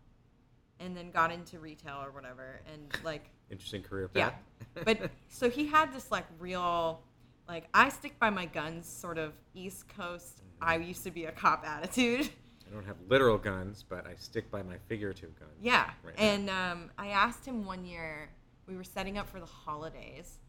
And 0.80 0.96
then 0.96 1.12
got 1.12 1.32
into 1.32 1.60
retail 1.60 2.02
or 2.04 2.12
whatever. 2.12 2.62
And, 2.72 2.94
like, 3.04 3.30
Interesting 3.52 3.84
career 3.84 4.08
path. 4.08 4.34
Yeah. 4.76 4.84
but 4.84 5.12
so 5.30 5.50
he 5.50 5.68
had 5.68 5.94
this, 5.94 6.12
like, 6.12 6.26
real, 6.40 7.02
like, 7.48 7.68
I 7.74 7.90
stick 7.90 8.20
by 8.20 8.30
my 8.30 8.46
guns 8.46 8.88
sort 8.88 9.18
of 9.18 9.34
East 9.54 9.88
Coast, 9.90 10.42
I 10.62 10.78
used 10.78 11.04
to 11.04 11.12
be 11.12 11.26
a 11.26 11.32
cop 11.32 11.66
attitude. 11.66 12.30
I 12.70 12.74
don't 12.74 12.86
have 12.86 12.98
literal 13.08 13.38
guns, 13.38 13.84
but 13.88 14.06
I 14.06 14.14
stick 14.16 14.52
by 14.52 14.62
my 14.62 14.76
figurative 14.88 15.38
guns. 15.40 15.52
Yeah. 15.62 15.90
Right 16.04 16.14
and 16.18 16.50
um, 16.50 16.92
I 16.98 17.08
asked 17.08 17.46
him 17.46 17.66
one 17.66 17.86
year, 17.86 18.30
we 18.68 18.76
were 18.76 18.84
setting 18.84 19.18
up 19.18 19.28
for 19.28 19.40
the 19.40 19.46
holidays, 19.46 20.40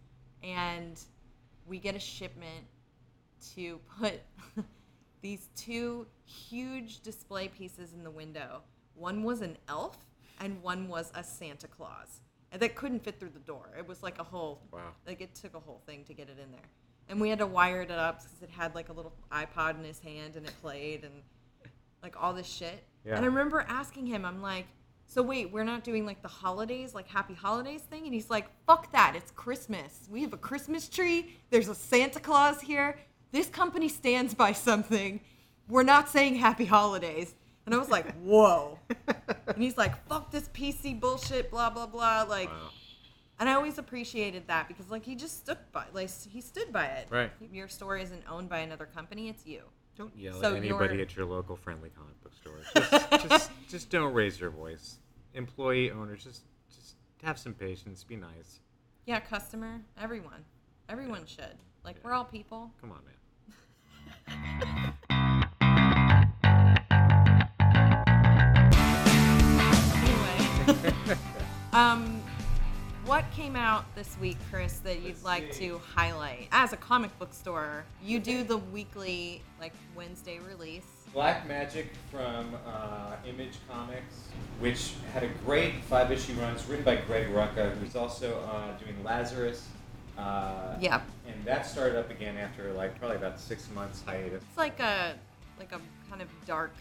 and 0.43 1.01
we 1.67 1.79
get 1.79 1.95
a 1.95 1.99
shipment 1.99 2.67
to 3.55 3.81
put 3.99 4.21
these 5.23 5.49
two 5.57 6.07
huge 6.27 7.01
display 7.01 7.49
pieces 7.49 7.95
in 7.95 8.05
the 8.05 8.11
window. 8.11 8.63
One 8.95 9.23
was 9.23 9.41
an 9.41 9.57
elf, 9.69 9.97
and 10.41 10.61
one 10.63 10.89
was 10.89 11.13
a 11.15 11.23
Santa 11.23 11.69
Claus. 11.69 12.21
And 12.53 12.61
that 12.63 12.75
couldn't 12.75 13.05
fit 13.05 13.21
through 13.21 13.31
the 13.31 13.39
door. 13.41 13.71
It 13.79 13.87
was 13.87 14.03
like 14.03 14.19
a 14.19 14.25
whole, 14.25 14.61
Wow. 14.73 14.81
like 15.07 15.21
it 15.21 15.35
took 15.35 15.55
a 15.55 15.61
whole 15.61 15.81
thing 15.87 16.05
to 16.05 16.15
get 16.15 16.29
it 16.29 16.39
in 16.43 16.51
there. 16.51 16.69
And 17.09 17.21
we 17.21 17.29
had 17.29 17.39
to 17.39 17.47
wire 17.47 17.83
it 17.83 17.91
up 17.91 18.23
because 18.23 18.43
it 18.43 18.51
had 18.51 18.75
like 18.75 18.89
a 18.89 18.93
little 18.93 19.13
iPod 19.31 19.79
in 19.79 19.85
his 19.85 20.01
hand 20.01 20.37
and 20.37 20.47
it 20.47 20.53
played 20.61 21.05
and 21.05 21.15
like 22.03 22.21
all 22.21 22.33
this 22.33 22.49
shit. 22.49 22.83
Yeah. 23.05 23.15
And 23.17 23.25
I 23.25 23.29
remember 23.29 23.65
asking 23.69 24.07
him, 24.07 24.25
I'm 24.25 24.43
like, 24.43 24.67
so 25.07 25.23
wait, 25.23 25.53
we're 25.53 25.65
not 25.65 25.83
doing 25.85 26.07
like 26.07 26.23
the 26.23 26.29
holidays, 26.29 26.95
like 26.95 27.09
happy 27.09 27.35
holidays 27.35 27.83
thing? 27.83 28.05
And 28.05 28.15
he's 28.15 28.31
like, 28.31 28.47
fuck 28.67 28.91
that. 28.93 29.15
It's 29.17 29.31
Christmas. 29.33 30.09
We 30.11 30.23
have 30.23 30.33
a 30.33 30.37
Christmas 30.37 30.89
tree. 30.89 31.37
There's 31.51 31.69
a 31.69 31.75
Santa 31.75 32.21
Claus 32.21 32.61
here. 32.61 32.97
This 33.33 33.49
company 33.49 33.89
stands 33.89 34.35
by 34.35 34.53
something. 34.53 35.21
We're 35.69 35.83
not 35.85 36.09
saying 36.09 36.37
happy 36.37 36.65
holidays. 36.65 37.35
And 37.71 37.77
I 37.77 37.79
was 37.79 37.89
like, 37.89 38.13
whoa. 38.17 38.81
and 39.07 39.57
he's 39.63 39.79
like, 39.79 40.05
fuck 40.09 40.33
this 40.33 40.49
PC 40.49 40.99
bullshit, 40.99 41.53
blah, 41.53 41.71
blah, 41.71 41.87
blah. 41.87 42.25
Like, 42.29 42.49
Wow. 42.49 42.71
and 43.39 43.49
I 43.49 43.53
always 43.55 43.79
appreciated 43.79 44.49
that 44.49 44.67
because 44.67 44.91
like 44.91 45.05
he 45.05 45.15
just 45.15 45.39
stood 45.39 45.57
by, 45.71 45.85
like 45.93 46.11
he 46.29 46.41
stood 46.41 46.73
by 46.73 46.87
it. 46.87 47.07
Right. 47.11 47.31
Your 47.53 47.69
store 47.69 47.97
isn't 47.97 48.25
owned 48.29 48.49
by 48.49 48.59
another 48.59 48.87
company; 48.87 49.29
it's 49.29 49.47
you. 49.47 49.63
Don't 49.97 50.17
yell 50.17 50.41
So 50.41 50.51
at 50.51 50.57
anybody 50.57 50.95
you're- 50.95 51.03
at 51.03 51.15
your 51.15 51.27
local 51.27 51.55
friendly 51.55 51.91
comic 51.91 52.21
book 52.25 52.33
store. 52.35 52.59
Just, 52.75 53.29
just, 53.29 53.51
just 53.69 53.91
don't 53.91 54.15
raise 54.15 54.41
your 54.41 54.51
voice. 54.51 54.99
Employee 55.35 55.93
owners, 55.93 56.25
just, 56.25 56.43
just 56.75 56.97
have 57.23 57.39
some 57.39 57.55
patience. 57.55 58.03
Be 58.03 58.17
nice. 58.17 58.59
Yeah, 59.07 59.21
customer, 59.21 59.81
everyone, 59.97 60.45
everyone 60.89 61.25
should. 61.25 61.55
Like 61.85 61.97
Yeah. 61.99 62.03
we're 62.03 62.15
all 62.15 62.25
people. 62.25 62.73
Come 62.81 62.91
on, 62.91 63.01
man. 64.27 64.93
um, 71.73 72.21
what 73.05 73.25
came 73.33 73.57
out 73.57 73.85
this 73.95 74.17
week, 74.21 74.37
Chris, 74.51 74.79
that 74.79 74.97
you'd 75.01 75.09
Let's 75.09 75.25
like 75.25 75.53
see. 75.53 75.69
to 75.69 75.79
highlight? 75.79 76.49
As 76.53 76.73
a 76.73 76.77
comic 76.77 77.17
book 77.19 77.33
store, 77.33 77.85
you 78.03 78.19
do 78.19 78.45
the 78.45 78.59
weekly, 78.59 79.43
like 79.61 79.73
Wednesday 79.95 80.39
release. 80.39 80.85
Black 81.13 81.47
Magic 81.49 81.91
from 82.11 82.55
uh, 82.67 83.17
Image 83.27 83.55
Comics, 83.69 84.29
which 84.61 84.93
had 85.13 85.25
a 85.25 85.29
great 85.45 85.83
five 85.85 86.13
issue 86.13 86.35
run. 86.35 86.53
It's 86.55 86.67
written 86.69 86.85
by 86.85 86.97
Greg 86.97 87.29
Rucka, 87.29 87.77
who's 87.79 87.97
also 87.97 88.41
uh, 88.53 88.77
doing 88.79 89.03
Lazarus. 89.03 89.67
Uh, 90.17 90.77
Yeah. 90.81 91.01
And 91.27 91.45
that 91.45 91.67
started 91.67 91.99
up 91.99 92.11
again 92.11 92.37
after 92.37 92.73
like 92.73 92.99
probably 92.99 93.17
about 93.17 93.41
six 93.41 93.69
months 93.75 94.03
hiatus. 94.07 94.43
It's 94.49 94.59
like 94.59 94.79
a 94.81 95.15
like 95.59 95.73
a 95.73 95.81
kind 96.09 96.23
of 96.23 96.29
dark. 96.47 96.73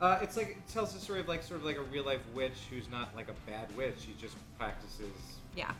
Uh, 0.00 0.18
it's 0.22 0.36
like 0.36 0.48
it 0.50 0.68
tells 0.72 0.94
the 0.94 1.00
story 1.00 1.20
of 1.20 1.28
like 1.28 1.42
sort 1.42 1.60
of 1.60 1.66
like 1.66 1.76
a 1.76 1.82
real 1.82 2.04
life 2.04 2.22
witch 2.34 2.54
who's 2.70 2.88
not 2.90 3.14
like 3.14 3.28
a 3.28 3.50
bad 3.50 3.74
witch. 3.76 3.96
She 4.00 4.14
just 4.20 4.34
practices 4.58 5.12
Yeah. 5.54 5.72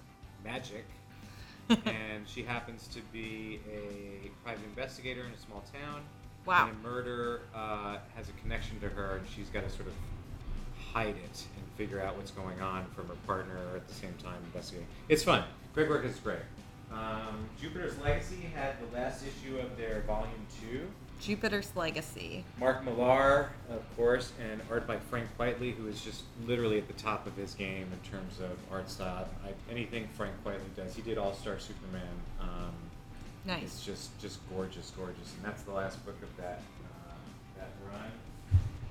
magic, 0.44 0.84
and 1.68 2.26
she 2.28 2.42
happens 2.42 2.86
to 2.88 3.00
be 3.12 3.60
a 3.72 4.28
private 4.44 4.64
investigator 4.64 5.24
in 5.24 5.32
a 5.32 5.38
small 5.38 5.64
town. 5.72 6.02
Wow. 6.44 6.68
And 6.68 6.76
a 6.76 6.88
murder 6.88 7.42
uh, 7.54 7.98
has 8.16 8.28
a 8.28 8.32
connection 8.42 8.78
to 8.80 8.88
her, 8.88 9.16
and 9.16 9.26
she's 9.28 9.48
got 9.48 9.62
to 9.64 9.70
sort 9.70 9.88
of 9.88 9.94
hide 10.92 11.08
it 11.16 11.46
and 11.56 11.64
figure 11.76 12.00
out 12.02 12.16
what's 12.16 12.30
going 12.30 12.60
on 12.60 12.84
from 12.94 13.08
her 13.08 13.14
partner 13.26 13.56
at 13.76 13.86
the 13.88 13.94
same 13.94 14.14
time 14.22 14.36
investigating. 14.46 14.86
It's 15.08 15.22
fun. 15.22 15.44
Greg 15.74 15.88
Work 15.88 16.04
is 16.04 16.16
great. 16.18 16.38
Um, 16.92 17.48
Jupiter's 17.60 17.96
Legacy 17.98 18.50
had 18.54 18.74
the 18.80 18.96
last 18.98 19.22
issue 19.24 19.58
of 19.58 19.76
their 19.78 20.02
volume 20.06 20.46
two. 20.60 20.88
Jupiter's 21.20 21.72
Legacy. 21.76 22.44
Mark 22.58 22.84
Millar, 22.84 23.50
of 23.70 23.96
course, 23.96 24.32
and 24.40 24.60
art 24.70 24.86
by 24.86 24.98
Frank 24.98 25.28
Quitely, 25.38 25.74
who 25.74 25.86
is 25.86 26.00
just 26.00 26.22
literally 26.46 26.78
at 26.78 26.86
the 26.86 26.94
top 26.94 27.26
of 27.26 27.36
his 27.36 27.54
game 27.54 27.86
in 27.92 28.10
terms 28.10 28.40
of 28.40 28.56
art 28.72 28.90
style. 28.90 29.28
I, 29.44 29.52
anything 29.70 30.08
Frank 30.16 30.32
Quitely 30.44 30.74
does, 30.76 30.94
he 30.94 31.02
did 31.02 31.18
All 31.18 31.34
Star 31.34 31.58
Superman. 31.58 32.02
Um, 32.40 32.72
Nice. 33.44 33.62
It's 33.62 33.86
just 33.86 34.20
just 34.20 34.38
gorgeous, 34.54 34.92
gorgeous, 34.96 35.34
and 35.34 35.44
that's 35.44 35.62
the 35.62 35.72
last 35.72 36.04
book 36.04 36.16
of 36.22 36.36
that 36.36 36.60
uh, 36.84 37.14
that 37.56 37.70
run. 37.90 38.10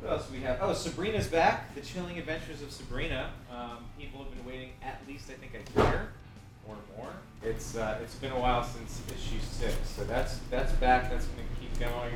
What 0.01 0.13
else 0.13 0.27
do 0.27 0.33
we 0.33 0.41
have? 0.41 0.57
Oh, 0.61 0.73
Sabrina's 0.73 1.27
back. 1.27 1.75
The 1.75 1.81
Chilling 1.81 2.17
Adventures 2.17 2.61
of 2.61 2.71
Sabrina. 2.71 3.29
Um, 3.53 3.85
people 3.99 4.23
have 4.23 4.33
been 4.33 4.45
waiting 4.45 4.71
at 4.81 5.01
least 5.07 5.29
I 5.29 5.33
think 5.33 5.53
a 5.53 5.79
year 5.79 6.09
or 6.67 6.75
more. 6.97 7.11
It's 7.43 7.75
uh, 7.75 7.99
it's 8.01 8.15
been 8.15 8.31
a 8.31 8.39
while 8.39 8.63
since 8.63 9.01
issue 9.09 9.39
six, 9.39 9.75
so 9.83 10.03
that's 10.05 10.39
that's 10.49 10.71
back. 10.73 11.11
That's 11.11 11.25
going 11.25 11.47
to 11.47 11.61
keep 11.61 11.68
going. 11.79 12.13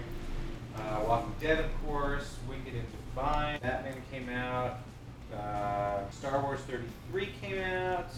Uh, 0.76 1.04
Walking 1.08 1.34
Dead, 1.40 1.60
of 1.60 1.86
course. 1.86 2.38
Wicked 2.48 2.74
and 2.74 2.86
Divine. 3.16 3.60
Batman 3.62 4.02
came 4.12 4.30
out. 4.30 4.80
Uh, 5.34 6.10
Star 6.12 6.42
Wars 6.42 6.60
33 6.62 7.30
came 7.42 7.60
out. 7.60 8.10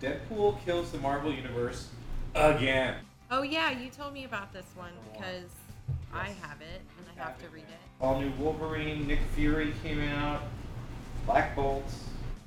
Deadpool 0.00 0.62
kills 0.64 0.90
the 0.92 0.98
Marvel 0.98 1.32
Universe 1.32 1.88
again. 2.34 2.96
Oh 3.30 3.42
yeah, 3.42 3.70
you 3.70 3.90
told 3.90 4.12
me 4.12 4.24
about 4.24 4.52
this 4.52 4.66
one 4.74 4.92
because 5.12 5.50
I 6.12 6.28
have 6.42 6.60
it 6.60 6.80
and 6.98 7.06
I 7.16 7.22
have 7.22 7.38
to 7.40 7.48
read 7.48 7.64
it. 7.64 7.78
All 8.00 8.20
new 8.20 8.30
Wolverine, 8.38 9.06
Nick 9.06 9.20
Fury 9.34 9.72
came 9.82 10.00
out. 10.00 10.42
Black 11.24 11.56
Bolt. 11.56 11.90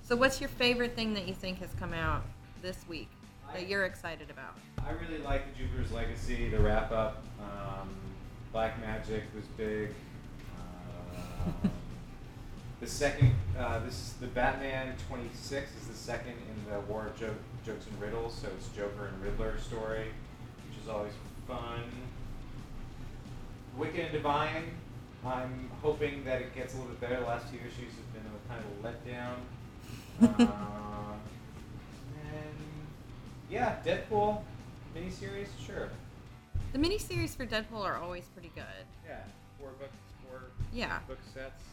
So 0.03 0.15
what's 0.15 0.39
your 0.39 0.49
favorite 0.49 0.95
thing 0.95 1.13
that 1.13 1.27
you 1.27 1.33
think 1.33 1.59
has 1.59 1.69
come 1.79 1.93
out 1.93 2.23
this 2.61 2.77
week 2.87 3.09
that 3.53 3.67
you're 3.67 3.85
excited 3.85 4.29
about? 4.29 4.55
I 4.85 4.91
really 4.91 5.21
like 5.23 5.43
the 5.53 5.63
Jupiter's 5.63 5.91
Legacy, 5.91 6.49
the 6.49 6.59
wrap 6.59 6.91
up. 6.91 7.23
Um, 7.39 7.89
Black 8.51 8.79
Magic 8.81 9.23
was 9.35 9.45
big. 9.57 9.89
Um, 10.57 11.71
the 12.79 12.87
second, 12.87 13.33
uh, 13.57 13.79
this 13.79 13.93
is 13.93 14.13
the 14.19 14.27
Batman 14.27 14.95
26 15.07 15.71
is 15.81 15.87
the 15.87 15.93
second 15.93 16.31
in 16.33 16.71
the 16.73 16.79
War 16.81 17.07
of 17.07 17.19
jo- 17.19 17.35
Jokes 17.65 17.85
and 17.91 18.01
Riddles, 18.01 18.33
so 18.33 18.47
it's 18.57 18.69
Joker 18.69 19.07
and 19.07 19.21
Riddler 19.23 19.57
story, 19.59 20.05
which 20.67 20.81
is 20.81 20.89
always 20.89 21.13
fun. 21.47 21.83
Wicked 23.77 23.99
and 23.99 24.11
Divine, 24.11 24.71
I'm 25.25 25.69
hoping 25.81 26.23
that 26.25 26.41
it 26.41 26.55
gets 26.55 26.73
a 26.73 26.77
little 26.77 26.91
bit 26.91 27.01
better. 27.01 27.19
The 27.19 27.25
last 27.27 27.51
two 27.51 27.57
issues 27.57 27.93
have 27.95 28.13
been 28.13 28.23
a 28.25 28.39
kind 28.49 28.63
of 28.63 28.85
a 28.85 28.87
letdown. 28.87 30.49
uh, 30.49 31.13
and 32.33 32.55
yeah, 33.49 33.77
Deadpool 33.85 34.41
miniseries, 34.99 35.47
sure. 35.65 35.89
The 36.73 36.79
miniseries 36.79 37.35
for 37.35 37.45
Deadpool 37.45 37.81
are 37.83 37.97
always 37.97 38.25
pretty 38.33 38.51
good. 38.55 38.63
Yeah, 39.07 39.17
four 39.59 39.69
books, 39.79 39.95
four 40.27 40.41
Yeah. 40.73 40.99
book 41.07 41.19
sets. 41.33 41.63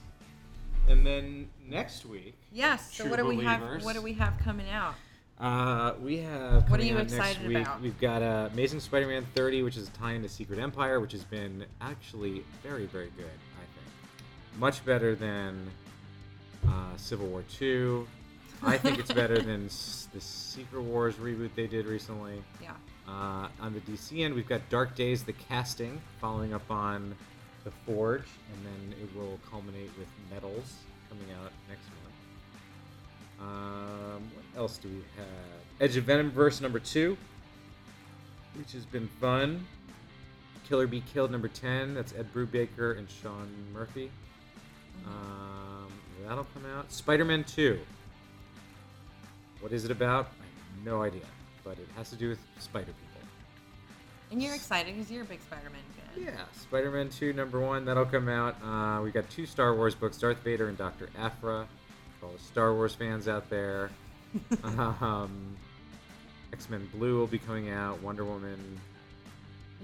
And 0.89 1.05
then 1.05 1.51
next 1.67 2.07
week, 2.07 2.35
Yes. 2.53 2.95
So 2.95 3.05
True 3.05 3.11
what 3.11 3.17
do 3.19 3.27
we 3.27 3.43
have? 3.45 3.61
Believers. 3.61 3.85
What 3.85 3.95
do 3.95 4.03
we 4.03 4.13
have 4.15 4.39
coming 4.39 4.69
out? 4.71 4.95
uh, 5.41 5.95
we 6.01 6.19
have. 6.19 6.63
What 6.71 6.81
are 6.81 6.83
coming 6.83 6.87
you 6.87 6.93
out 6.95 6.99
next 7.11 7.13
excited 7.15 7.49
week, 7.49 7.59
about? 7.59 7.81
We've 7.83 8.01
got 8.01 8.23
uh, 8.23 8.49
Amazing 8.53 8.81
Spider-Man 8.81 9.27
30, 9.35 9.63
which 9.65 9.77
is 9.77 9.89
a 9.89 9.91
tie 9.93 10.13
into 10.13 10.29
Secret 10.29 10.59
Empire, 10.59 11.01
which 11.01 11.13
has 11.13 11.25
been 11.25 11.65
actually 11.81 12.43
very, 12.63 12.87
very 12.87 13.11
good. 13.17 13.25
I 13.27 13.65
think 13.75 14.59
much 14.61 14.85
better 14.85 15.15
than 15.17 15.69
uh, 16.69 16.97
Civil 16.97 17.27
War 17.27 17.43
2. 17.51 18.07
I 18.63 18.79
think 18.79 18.99
it's 18.99 19.13
better 19.13 19.39
than 19.43 19.67
s- 19.67 20.09
the 20.15 20.21
Secret 20.21 20.81
Wars 20.83 21.17
reboot 21.17 21.51
they 21.55 21.67
did 21.67 21.85
recently. 21.87 22.43
Yeah. 22.63 22.71
Uh, 23.09 23.49
on 23.61 23.73
the 23.73 23.81
DC 23.81 24.25
end, 24.25 24.35
we've 24.35 24.49
got 24.49 24.69
Dark 24.69 24.95
Days, 24.97 25.23
the 25.23 25.33
casting, 25.33 26.01
following 26.21 26.53
up 26.53 26.69
on 26.71 27.15
The 27.65 27.71
Forge, 27.71 28.27
and 28.53 28.67
then 28.67 28.99
it 29.01 29.17
will 29.17 29.39
culminate 29.51 29.91
with 29.97 30.09
Metals 30.33 30.75
coming 31.09 31.27
out 31.41 31.53
next 31.69 31.87
month. 32.03 32.07
Um, 33.41 34.31
what 34.35 34.61
else 34.61 34.79
do 34.79 34.89
we 34.89 35.05
have? 35.17 35.81
Edge 35.81 35.97
of 35.97 36.05
Venomverse 36.05 36.61
number 36.61 36.81
two, 36.81 37.17
which 38.57 38.73
has 38.73 38.85
been 38.85 39.09
fun. 39.21 39.65
Kill 40.69 40.81
or 40.81 40.87
Be 40.89 41.01
Killed 41.13 41.31
number 41.31 41.47
10, 41.47 41.95
that's 41.95 42.13
Ed 42.15 42.27
Brubaker 42.35 42.99
and 42.99 43.09
Sean 43.09 43.49
Murphy. 43.73 44.11
Um, 45.07 45.93
that'll 46.27 46.47
come 46.55 46.67
out. 46.77 46.91
Spider 46.91 47.25
Man 47.25 47.45
2. 47.45 47.79
What 49.61 49.73
is 49.73 49.85
it 49.85 49.93
about? 49.93 50.33
I 50.41 50.45
have 50.45 50.85
no 50.85 51.03
idea, 51.03 51.23
but 51.67 51.79
it 51.79 51.89
has 51.97 52.09
to 52.11 52.17
do 52.17 52.29
with 52.29 52.39
spider 52.59 52.87
people. 52.87 53.17
And 54.31 54.43
you're 54.43 54.55
excited 54.55 54.95
because 54.95 55.11
you're 55.11 55.23
a 55.23 55.27
big 55.27 55.41
Spider-Man 55.41 55.81
fan. 55.97 56.25
Yeah, 56.25 56.45
Spider 56.61 56.91
Man 56.91 57.09
2, 57.09 57.33
number 57.33 57.61
one, 57.61 57.85
that'll 57.85 58.07
come 58.07 58.29
out. 58.29 58.57
Uh, 58.63 59.03
we 59.03 59.11
got 59.11 59.29
two 59.31 59.47
Star 59.47 59.75
Wars 59.75 59.95
books 59.95 60.19
Darth 60.19 60.43
Vader 60.43 60.69
and 60.69 60.77
Dr. 60.77 61.09
Aphra. 61.19 61.67
For 62.19 62.27
all 62.27 62.33
the 62.33 62.39
Star 62.39 62.75
Wars 62.75 62.95
fans 62.95 63.29
out 63.29 63.49
there. 63.51 63.91
um, 64.65 65.57
X 66.53 66.69
Men 66.69 66.89
Blue 66.95 67.19
will 67.19 67.27
be 67.27 67.39
coming 67.39 67.71
out. 67.71 68.03
Wonder 68.03 68.25
Woman. 68.25 68.81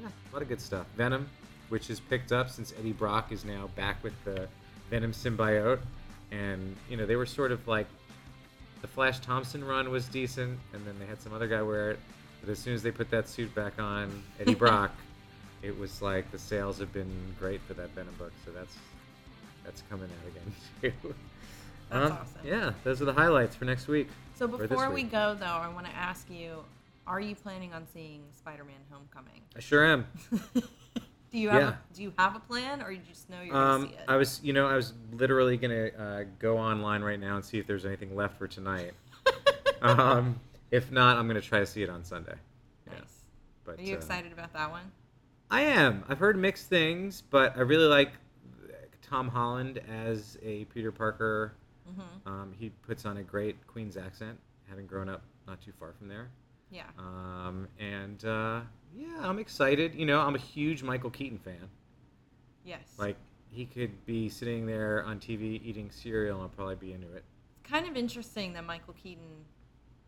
Yeah, 0.00 0.08
a 0.08 0.32
lot 0.32 0.42
of 0.42 0.48
good 0.48 0.60
stuff. 0.60 0.86
Venom, 0.96 1.28
which 1.68 1.90
is 1.90 2.00
picked 2.00 2.32
up 2.32 2.50
since 2.50 2.72
Eddie 2.78 2.92
Brock 2.92 3.30
is 3.30 3.44
now 3.44 3.68
back 3.76 4.02
with 4.02 4.14
the 4.24 4.48
Venom 4.90 5.12
symbiote. 5.12 5.80
And, 6.32 6.76
you 6.88 6.96
know, 6.96 7.06
they 7.06 7.16
were 7.16 7.26
sort 7.26 7.52
of 7.52 7.68
like. 7.68 7.86
The 8.82 8.88
Flash 8.88 9.20
Thompson 9.20 9.64
run 9.64 9.90
was 9.90 10.06
decent, 10.06 10.58
and 10.74 10.84
then 10.86 10.96
they 10.98 11.06
had 11.06 11.20
some 11.22 11.32
other 11.32 11.46
guy 11.46 11.62
wear 11.62 11.92
it. 11.92 11.98
But 12.40 12.50
as 12.50 12.58
soon 12.58 12.74
as 12.74 12.82
they 12.82 12.90
put 12.90 13.10
that 13.10 13.28
suit 13.28 13.54
back 13.54 13.80
on, 13.80 14.22
Eddie 14.40 14.54
Brock, 14.56 14.90
it 15.62 15.76
was 15.78 16.02
like 16.02 16.30
the 16.32 16.38
sales 16.38 16.78
have 16.78 16.92
been 16.92 17.10
great 17.38 17.60
for 17.62 17.74
that 17.74 17.90
Venom 17.90 18.14
book. 18.18 18.32
So 18.44 18.50
that's 18.50 18.76
that's 19.64 19.82
coming 19.88 20.08
out 20.10 20.28
again 20.28 20.52
too. 21.02 21.14
That's 21.90 22.10
Um, 22.10 22.18
awesome. 22.20 22.40
Yeah, 22.44 22.72
those 22.82 23.00
are 23.00 23.04
the 23.04 23.12
highlights 23.12 23.54
for 23.54 23.64
next 23.64 23.86
week. 23.86 24.08
So 24.34 24.48
before 24.48 24.88
we 24.88 25.04
week. 25.04 25.12
go, 25.12 25.36
though, 25.38 25.46
I 25.46 25.68
want 25.68 25.86
to 25.86 25.92
ask 25.94 26.28
you: 26.28 26.64
Are 27.06 27.20
you 27.20 27.36
planning 27.36 27.72
on 27.72 27.86
seeing 27.94 28.22
Spider-Man: 28.36 28.74
Homecoming? 28.90 29.42
I 29.56 29.60
sure 29.60 29.84
am. 29.84 30.06
do 31.32 31.38
you 31.38 31.48
have 31.48 31.60
Yeah. 31.62 31.68
a, 31.70 31.94
Do 31.94 32.02
you 32.02 32.12
have 32.18 32.36
a 32.36 32.40
plan, 32.40 32.82
or 32.82 32.92
you 32.92 33.00
just 33.08 33.28
know 33.30 33.40
you're 33.40 33.56
Um, 33.56 33.82
gonna 33.84 33.92
see 33.92 33.98
it? 33.98 34.04
I 34.08 34.16
was, 34.16 34.40
you 34.44 34.52
know, 34.52 34.66
I 34.66 34.76
was 34.76 34.92
literally 35.12 35.56
gonna 35.56 35.86
uh, 35.98 36.24
go 36.38 36.58
online 36.58 37.02
right 37.02 37.18
now 37.18 37.36
and 37.36 37.44
see 37.44 37.58
if 37.58 37.66
there's 37.66 37.86
anything 37.86 38.14
left 38.14 38.38
for 38.38 38.46
tonight. 38.46 38.92
um, 39.82 40.38
if 40.70 40.90
not, 40.92 41.16
I'm 41.16 41.26
gonna 41.26 41.40
try 41.40 41.58
to 41.60 41.66
see 41.66 41.82
it 41.82 41.88
on 41.88 42.04
Sunday. 42.04 42.34
nice. 42.86 42.96
Yeah, 42.96 43.02
but 43.64 43.78
Are 43.78 43.82
you 43.82 43.94
uh, 43.94 43.98
excited 43.98 44.32
about 44.32 44.52
that 44.52 44.70
one? 44.70 44.90
I 45.50 45.62
am. 45.62 46.04
I've 46.08 46.18
heard 46.18 46.36
mixed 46.36 46.68
things, 46.68 47.22
but 47.30 47.56
I 47.56 47.60
really 47.60 47.86
like 47.86 48.12
Tom 49.02 49.28
Holland 49.28 49.78
as 49.88 50.38
a 50.42 50.64
Peter 50.66 50.92
Parker. 50.92 51.52
Mm-hmm. 51.90 52.28
Um, 52.28 52.54
he 52.58 52.70
puts 52.70 53.04
on 53.04 53.18
a 53.18 53.22
great 53.22 53.66
Queen's 53.66 53.96
accent, 53.96 54.38
having 54.68 54.86
grown 54.86 55.08
up 55.08 55.22
not 55.46 55.60
too 55.60 55.72
far 55.78 55.92
from 55.98 56.08
there. 56.08 56.30
Yeah. 56.70 56.84
Um, 56.98 57.68
and 57.78 58.24
uh, 58.24 58.60
yeah, 58.94 59.18
I'm 59.20 59.38
excited. 59.38 59.94
You 59.94 60.06
know, 60.06 60.20
I'm 60.20 60.34
a 60.34 60.38
huge 60.38 60.82
Michael 60.82 61.10
Keaton 61.10 61.38
fan. 61.38 61.68
Yes. 62.64 62.80
Like, 62.98 63.16
he 63.50 63.66
could 63.66 64.04
be 64.06 64.28
sitting 64.28 64.66
there 64.66 65.04
on 65.04 65.18
TV 65.18 65.60
eating 65.64 65.90
cereal, 65.90 66.36
and 66.36 66.42
I'll 66.44 66.48
probably 66.48 66.76
be 66.76 66.92
into 66.92 67.12
it. 67.12 67.24
it's 67.60 67.70
kind 67.70 67.86
of 67.88 67.96
interesting 67.96 68.52
that 68.54 68.64
Michael 68.64 68.94
Keaton 69.02 69.44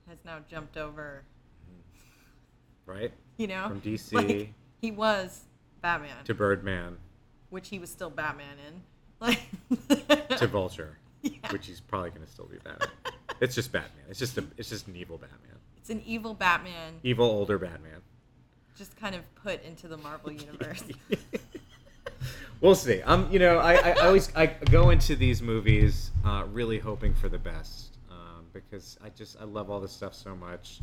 has 0.08 0.18
now 0.24 0.38
jumped 0.48 0.76
over. 0.76 1.22
Mm-hmm. 1.70 2.90
Right? 2.90 3.12
You 3.36 3.48
know, 3.48 3.68
From 3.68 3.80
DC 3.80 4.12
Like, 4.28 4.52
he 4.80 4.90
was 4.90 5.42
Batman, 5.82 6.24
to 6.24 6.34
Birdman 6.34 6.96
which 7.50 7.68
he 7.68 7.78
was 7.78 7.88
still 7.88 8.10
Batman 8.10 8.56
in. 8.66 8.82
Like 9.20 9.40
to 10.38 10.46
Vulture, 10.48 10.98
Yeah. 11.22 11.30
which 11.50 11.68
he's 11.68 11.80
probably 11.80 12.10
going 12.10 12.24
to 12.26 12.30
still 12.30 12.46
be 12.46 12.56
Batman. 12.58 12.88
it's 13.40 13.54
just 13.54 13.70
Batman. 13.70 14.02
It's 14.10 14.18
just 14.18 14.36
a, 14.38 14.44
it's 14.56 14.68
just 14.70 14.88
an 14.88 14.96
evil 14.96 15.18
Batman. 15.18 15.56
It's 15.76 15.88
an 15.90 16.02
evil 16.04 16.34
Batman, 16.34 16.94
Evil 17.04 17.26
older 17.26 17.58
Batman. 17.58 18.00
Just 18.76 18.96
kind 18.96 19.14
of 19.14 19.22
put 19.36 19.62
into 19.64 19.88
the 19.88 19.96
Marvel 19.96 20.32
universe. 20.32 20.82
We'll 22.60 22.74
see. 22.74 23.02
Um, 23.02 23.28
you 23.30 23.38
know, 23.38 23.58
I, 23.58 23.74
I, 23.74 23.92
always 24.06 24.34
I 24.34 24.46
go 24.46 24.88
into 24.88 25.16
these 25.16 25.42
movies 25.42 26.12
uh, 26.24 26.44
really 26.50 26.78
hoping 26.78 27.12
for 27.12 27.28
the 27.28 27.36
best 27.38 27.98
um, 28.10 28.46
because 28.54 28.96
I 29.04 29.10
just 29.10 29.38
I 29.38 29.44
love 29.44 29.68
all 29.70 29.80
this 29.80 29.92
stuff 29.92 30.14
so 30.14 30.34
much, 30.34 30.80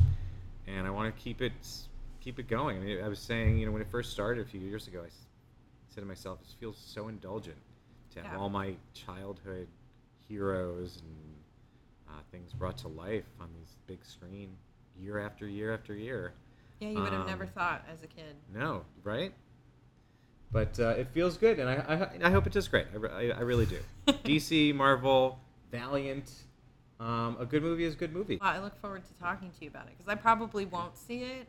and 0.68 0.86
I 0.86 0.90
want 0.90 1.12
to 1.12 1.20
keep 1.20 1.42
it 1.42 1.52
keep 2.20 2.38
it 2.38 2.46
going. 2.46 2.76
I 2.76 2.80
mean, 2.80 3.02
I 3.02 3.08
was 3.08 3.18
saying, 3.18 3.58
you 3.58 3.66
know, 3.66 3.72
when 3.72 3.82
it 3.82 3.88
first 3.90 4.12
started 4.12 4.46
a 4.46 4.48
few 4.48 4.60
years 4.60 4.86
ago, 4.86 5.00
I 5.04 5.08
said 5.88 6.02
to 6.02 6.06
myself, 6.06 6.38
"This 6.40 6.54
feels 6.60 6.76
so 6.78 7.08
indulgent 7.08 7.56
to 8.14 8.20
have 8.22 8.30
Yeah. 8.32 8.38
all 8.38 8.48
my 8.50 8.74
childhood 8.94 9.66
heroes 10.28 11.02
and 11.04 11.34
uh, 12.10 12.20
things 12.30 12.52
brought 12.52 12.78
to 12.78 12.88
life 12.88 13.24
on 13.40 13.48
this 13.60 13.74
big 13.88 14.04
screen 14.04 14.50
year 14.96 15.18
after 15.18 15.48
year 15.48 15.74
after 15.74 15.94
year." 15.94 16.32
Yeah, 16.82 16.88
you 16.88 17.00
would 17.00 17.12
have 17.12 17.26
never 17.28 17.44
Um, 17.44 17.50
thought 17.50 17.84
as 17.92 18.02
a 18.02 18.08
kid. 18.08 18.34
No, 18.52 18.84
right? 19.04 19.32
But 20.50 20.78
uh, 20.80 20.88
it 20.98 21.06
feels 21.14 21.36
good, 21.36 21.60
and 21.60 21.68
I, 21.68 22.08
I, 22.20 22.26
I 22.26 22.30
hope 22.30 22.44
it 22.48 22.52
does 22.52 22.66
great. 22.66 22.86
I, 22.92 23.06
I, 23.06 23.22
I 23.28 23.40
really 23.42 23.66
do. 23.66 23.78
DC, 24.06 24.74
Marvel, 24.74 25.38
Valiant. 25.70 26.28
Um, 26.98 27.36
a 27.38 27.46
good 27.46 27.62
movie 27.62 27.84
is 27.84 27.94
a 27.94 27.96
good 27.96 28.12
movie. 28.12 28.38
Well, 28.40 28.50
I 28.50 28.58
look 28.58 28.76
forward 28.80 29.02
to 29.04 29.14
talking 29.22 29.50
to 29.50 29.64
you 29.64 29.70
about 29.70 29.84
it 29.86 29.92
because 29.96 30.08
I 30.10 30.16
probably 30.16 30.66
won't 30.66 30.96
see 30.98 31.22
it 31.22 31.46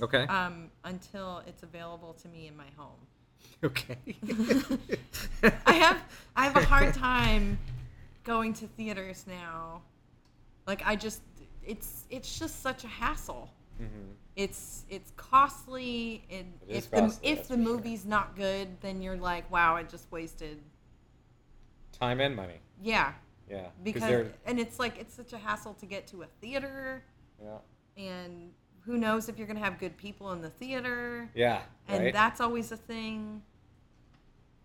Okay. 0.00 0.22
um, 0.28 0.70
until 0.84 1.42
it's 1.48 1.64
available 1.64 2.12
to 2.22 2.28
me 2.28 2.46
in 2.46 2.56
my 2.56 2.66
home. 2.76 2.96
okay. 3.64 3.98
I 5.66 5.72
have 5.74 6.02
I 6.36 6.44
have 6.44 6.56
a 6.56 6.64
hard 6.64 6.94
time 6.94 7.58
going 8.24 8.52
to 8.54 8.66
theaters 8.68 9.24
now. 9.28 9.82
Like 10.66 10.82
I 10.84 10.96
just 10.96 11.22
it's 11.64 12.04
it's 12.10 12.38
just 12.38 12.62
such 12.62 12.84
a 12.84 12.88
hassle. 12.88 13.50
Mhm. 13.80 14.14
It's 14.36 14.84
it's 14.90 15.12
costly 15.16 16.24
and 16.30 16.52
It 16.68 16.76
if 16.76 16.90
the 16.90 17.16
if 17.22 17.48
the 17.48 17.54
for 17.54 17.54
sure. 17.54 17.56
movie's 17.56 18.04
not 18.04 18.36
good, 18.36 18.68
then 18.82 19.00
you're 19.00 19.16
like, 19.16 19.50
wow, 19.50 19.74
I 19.74 19.82
just 19.82 20.12
wasted. 20.12 20.60
Time 21.92 22.20
and 22.20 22.36
money. 22.36 22.60
Yeah, 22.82 23.14
Yeah. 23.48 23.68
because 23.82 24.26
and 24.44 24.60
it's 24.60 24.78
like 24.78 24.98
it's 24.98 25.14
such 25.14 25.32
a 25.32 25.38
hassle 25.38 25.72
to 25.74 25.86
get 25.86 26.06
to 26.08 26.22
a 26.22 26.26
theater 26.42 27.02
yeah. 27.42 27.56
and 27.96 28.52
who 28.82 28.98
knows 28.98 29.28
if 29.30 29.38
you're 29.38 29.46
going 29.46 29.58
to 29.58 29.64
have 29.64 29.78
good 29.78 29.96
people 29.96 30.32
in 30.32 30.42
the 30.42 30.50
theater. 30.50 31.30
Yeah. 31.34 31.62
and 31.88 32.04
right? 32.04 32.12
that's 32.12 32.40
always 32.40 32.70
a 32.72 32.76
thing. 32.76 33.40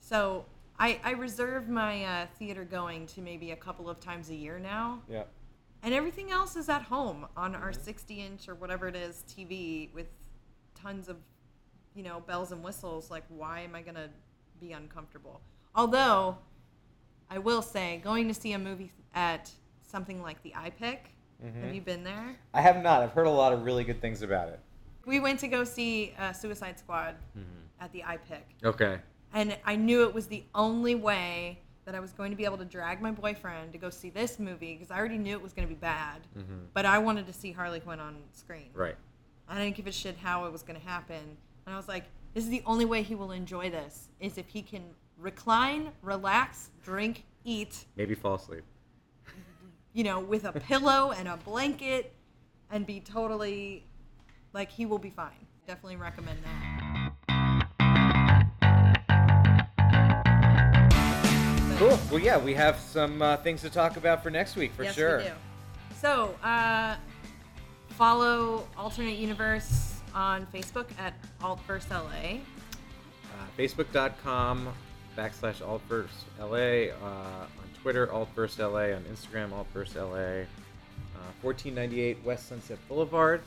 So 0.01 0.45
I 0.77 0.99
I 1.03 1.11
reserve 1.11 1.69
my 1.69 2.03
uh, 2.03 2.25
theater 2.37 2.65
going 2.65 3.07
to 3.07 3.21
maybe 3.21 3.51
a 3.51 3.55
couple 3.55 3.89
of 3.89 4.01
times 4.01 4.29
a 4.29 4.35
year 4.35 4.59
now, 4.59 5.01
yeah. 5.09 5.23
And 5.83 5.93
everything 5.93 6.31
else 6.31 6.55
is 6.55 6.69
at 6.69 6.83
home 6.83 7.27
on 7.35 7.55
our 7.55 7.71
Mhm. 7.71 7.83
60 7.83 8.21
inch 8.21 8.47
or 8.47 8.55
whatever 8.55 8.87
it 8.87 8.95
is 8.95 9.23
TV 9.27 9.89
with 9.93 10.07
tons 10.75 11.07
of 11.09 11.17
you 11.93 12.03
know 12.03 12.19
bells 12.21 12.51
and 12.51 12.63
whistles. 12.63 13.09
Like, 13.11 13.23
why 13.29 13.61
am 13.61 13.75
I 13.75 13.81
gonna 13.81 14.09
be 14.59 14.71
uncomfortable? 14.73 15.41
Although 15.75 16.37
I 17.29 17.37
will 17.39 17.61
say, 17.61 17.97
going 18.03 18.27
to 18.27 18.33
see 18.33 18.51
a 18.53 18.59
movie 18.59 18.91
at 19.13 19.49
something 19.83 20.21
like 20.21 20.41
the 20.43 20.51
iPic. 20.51 20.99
Have 21.41 21.53
Mhm. 21.55 21.73
you 21.75 21.81
been 21.81 22.03
there? 22.03 22.35
I 22.53 22.61
have 22.61 22.83
not. 22.83 23.01
I've 23.01 23.13
heard 23.13 23.25
a 23.25 23.29
lot 23.31 23.51
of 23.53 23.63
really 23.63 23.83
good 23.83 23.99
things 24.01 24.21
about 24.21 24.49
it. 24.49 24.59
We 25.05 25.19
went 25.19 25.39
to 25.39 25.47
go 25.47 25.63
see 25.63 26.13
uh, 26.19 26.33
Suicide 26.33 26.77
Squad 26.77 27.15
Mhm. 27.37 27.43
at 27.79 27.91
the 27.91 28.01
iPic. 28.01 28.43
Okay. 28.63 28.99
and 29.33 29.57
I 29.65 29.77
knew 29.77 30.03
it 30.03 30.13
was 30.13 30.27
the 30.27 30.43
only 30.53 30.93
way 30.93 31.61
that 31.91 31.97
I 31.97 31.99
was 31.99 32.13
going 32.13 32.31
to 32.31 32.37
be 32.37 32.45
able 32.45 32.57
to 32.57 32.63
drag 32.65 33.01
my 33.01 33.11
boyfriend 33.11 33.73
to 33.73 33.77
go 33.77 33.89
see 33.89 34.09
this 34.09 34.39
movie 34.39 34.73
because 34.75 34.91
I 34.91 34.97
already 34.97 35.17
knew 35.17 35.33
it 35.35 35.41
was 35.41 35.51
going 35.51 35.67
to 35.67 35.73
be 35.73 35.77
bad. 35.79 36.21
Mhm. 36.37 36.67
But 36.73 36.85
I 36.85 36.97
wanted 36.99 37.27
to 37.27 37.33
see 37.33 37.51
Harley 37.51 37.81
Quinn 37.81 37.99
on 37.99 38.15
screen. 38.31 38.69
Right. 38.73 38.95
I 39.49 39.59
didn't 39.61 39.75
give 39.75 39.87
a 39.87 39.91
shit 39.91 40.15
how 40.17 40.45
it 40.45 40.53
was 40.53 40.63
going 40.63 40.79
to 40.79 40.85
happen. 40.87 41.37
And 41.65 41.75
I 41.75 41.77
was 41.77 41.89
like, 41.89 42.05
this 42.33 42.45
is 42.45 42.49
the 42.49 42.63
only 42.65 42.85
way 42.85 43.03
he 43.03 43.13
will 43.13 43.31
enjoy 43.31 43.69
this 43.69 44.07
is 44.21 44.37
if 44.37 44.47
he 44.47 44.61
can 44.61 44.83
recline, 45.17 45.91
relax, 46.01 46.69
drink, 46.81 47.25
eat, 47.43 47.85
Maybe 47.97 48.15
fall 48.15 48.35
asleep. 48.35 48.63
you 49.93 50.05
know, 50.05 50.21
with 50.21 50.45
a 50.45 50.53
pillow 50.53 51.11
and 51.11 51.27
a 51.27 51.35
blanket 51.35 52.13
and 52.71 52.85
be 52.85 53.01
totally 53.01 53.83
like 54.53 54.71
he 54.71 54.85
will 54.85 54.97
be 54.99 55.09
fine. 55.09 55.45
Definitely 55.67 55.97
recommend 55.97 56.39
that. 56.45 57.00
Cool. 61.81 61.97
Well, 62.11 62.19
yeah, 62.19 62.37
we 62.37 62.53
have 62.53 62.77
some 62.77 63.23
uh, 63.23 63.37
things 63.37 63.61
to 63.61 63.69
talk 63.71 63.97
about 63.97 64.21
for 64.21 64.29
next 64.29 64.55
week 64.55 64.71
for 64.73 64.83
yes, 64.83 64.93
sure. 64.93 65.17
We 65.17 65.23
do. 65.23 65.31
So, 65.99 66.35
uh, 66.43 66.95
follow 67.89 68.67
Alternate 68.77 69.17
Universe 69.17 69.95
on 70.13 70.45
Facebook 70.53 70.85
at 70.99 71.15
AltVerseLA. 71.41 72.39
Uh, 72.39 73.45
Facebook.com 73.57 74.71
backslash 75.17 75.63
altverseLA. 75.63 76.93
Uh, 77.01 77.05
on 77.05 77.49
Twitter, 77.81 78.05
altverseLA. 78.05 78.95
On 78.95 79.03
Instagram, 79.05 79.49
altverseLA. 79.49 80.43
Uh, 80.43 81.31
1498 81.41 82.23
West 82.23 82.47
Sunset 82.47 82.77
Boulevard, 82.87 83.41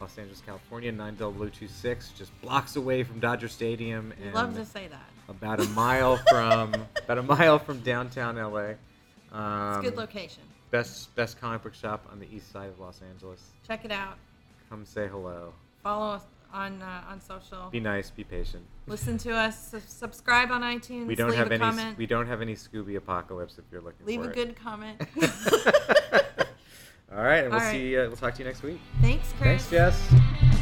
Los 0.00 0.16
Angeles, 0.16 0.40
California, 0.46 0.92
9026, 0.92 2.10
just 2.10 2.40
blocks 2.40 2.76
away 2.76 3.02
from 3.02 3.18
Dodger 3.18 3.48
Stadium. 3.48 4.12
And 4.22 4.32
love 4.32 4.54
to 4.54 4.64
say 4.64 4.86
that. 4.86 5.13
About 5.28 5.60
a 5.60 5.64
mile 5.70 6.16
from 6.28 6.74
about 7.04 7.18
a 7.18 7.22
mile 7.22 7.58
from 7.58 7.80
downtown 7.80 8.36
LA. 8.36 8.74
Um, 9.32 9.78
It's 9.78 9.78
a 9.78 9.90
good 9.90 9.96
location. 9.96 10.42
Best 10.70 11.14
best 11.14 11.40
comic 11.40 11.62
book 11.62 11.74
shop 11.74 12.06
on 12.10 12.18
the 12.20 12.26
east 12.34 12.50
side 12.52 12.68
of 12.68 12.78
Los 12.80 13.00
Angeles. 13.08 13.40
Check 13.66 13.84
it 13.84 13.92
out. 13.92 14.16
Come 14.70 14.84
say 14.84 15.06
hello. 15.06 15.52
Follow 15.82 16.14
us 16.14 16.22
on 16.52 16.82
uh, 16.82 17.02
on 17.10 17.20
social. 17.20 17.68
Be 17.70 17.80
nice. 17.80 18.10
Be 18.10 18.24
patient. 18.24 18.64
Listen 18.86 19.16
to 19.18 19.32
us. 19.32 19.70
Su- 19.70 19.80
subscribe 19.86 20.50
on 20.50 20.62
iTunes. 20.62 21.06
We 21.06 21.14
don't 21.14 21.30
leave 21.30 21.38
have 21.38 21.50
a 21.50 21.54
any. 21.54 21.60
comment. 21.60 21.96
We 21.98 22.06
don't 22.06 22.26
have 22.26 22.40
any 22.42 22.54
Scooby 22.54 22.96
apocalypse 22.96 23.56
if 23.58 23.64
you're 23.70 23.80
looking 23.82 24.00
for. 24.00 24.06
leave 24.06 24.20
for 24.22 24.26
a 24.28 24.30
it. 24.30 24.34
good 24.34 24.56
comment. 24.56 25.00
All 27.16 27.22
right, 27.22 27.44
and 27.44 27.50
we'll 27.52 27.60
All 27.60 27.66
right. 27.66 27.70
see. 27.72 27.96
Uh, 27.96 28.06
we'll 28.08 28.16
talk 28.16 28.34
to 28.34 28.38
you 28.40 28.44
next 28.46 28.62
week. 28.64 28.80
Thanks, 29.00 29.32
Chris. 29.38 29.64
Thanks, 29.66 29.70
Jess. 29.70 30.53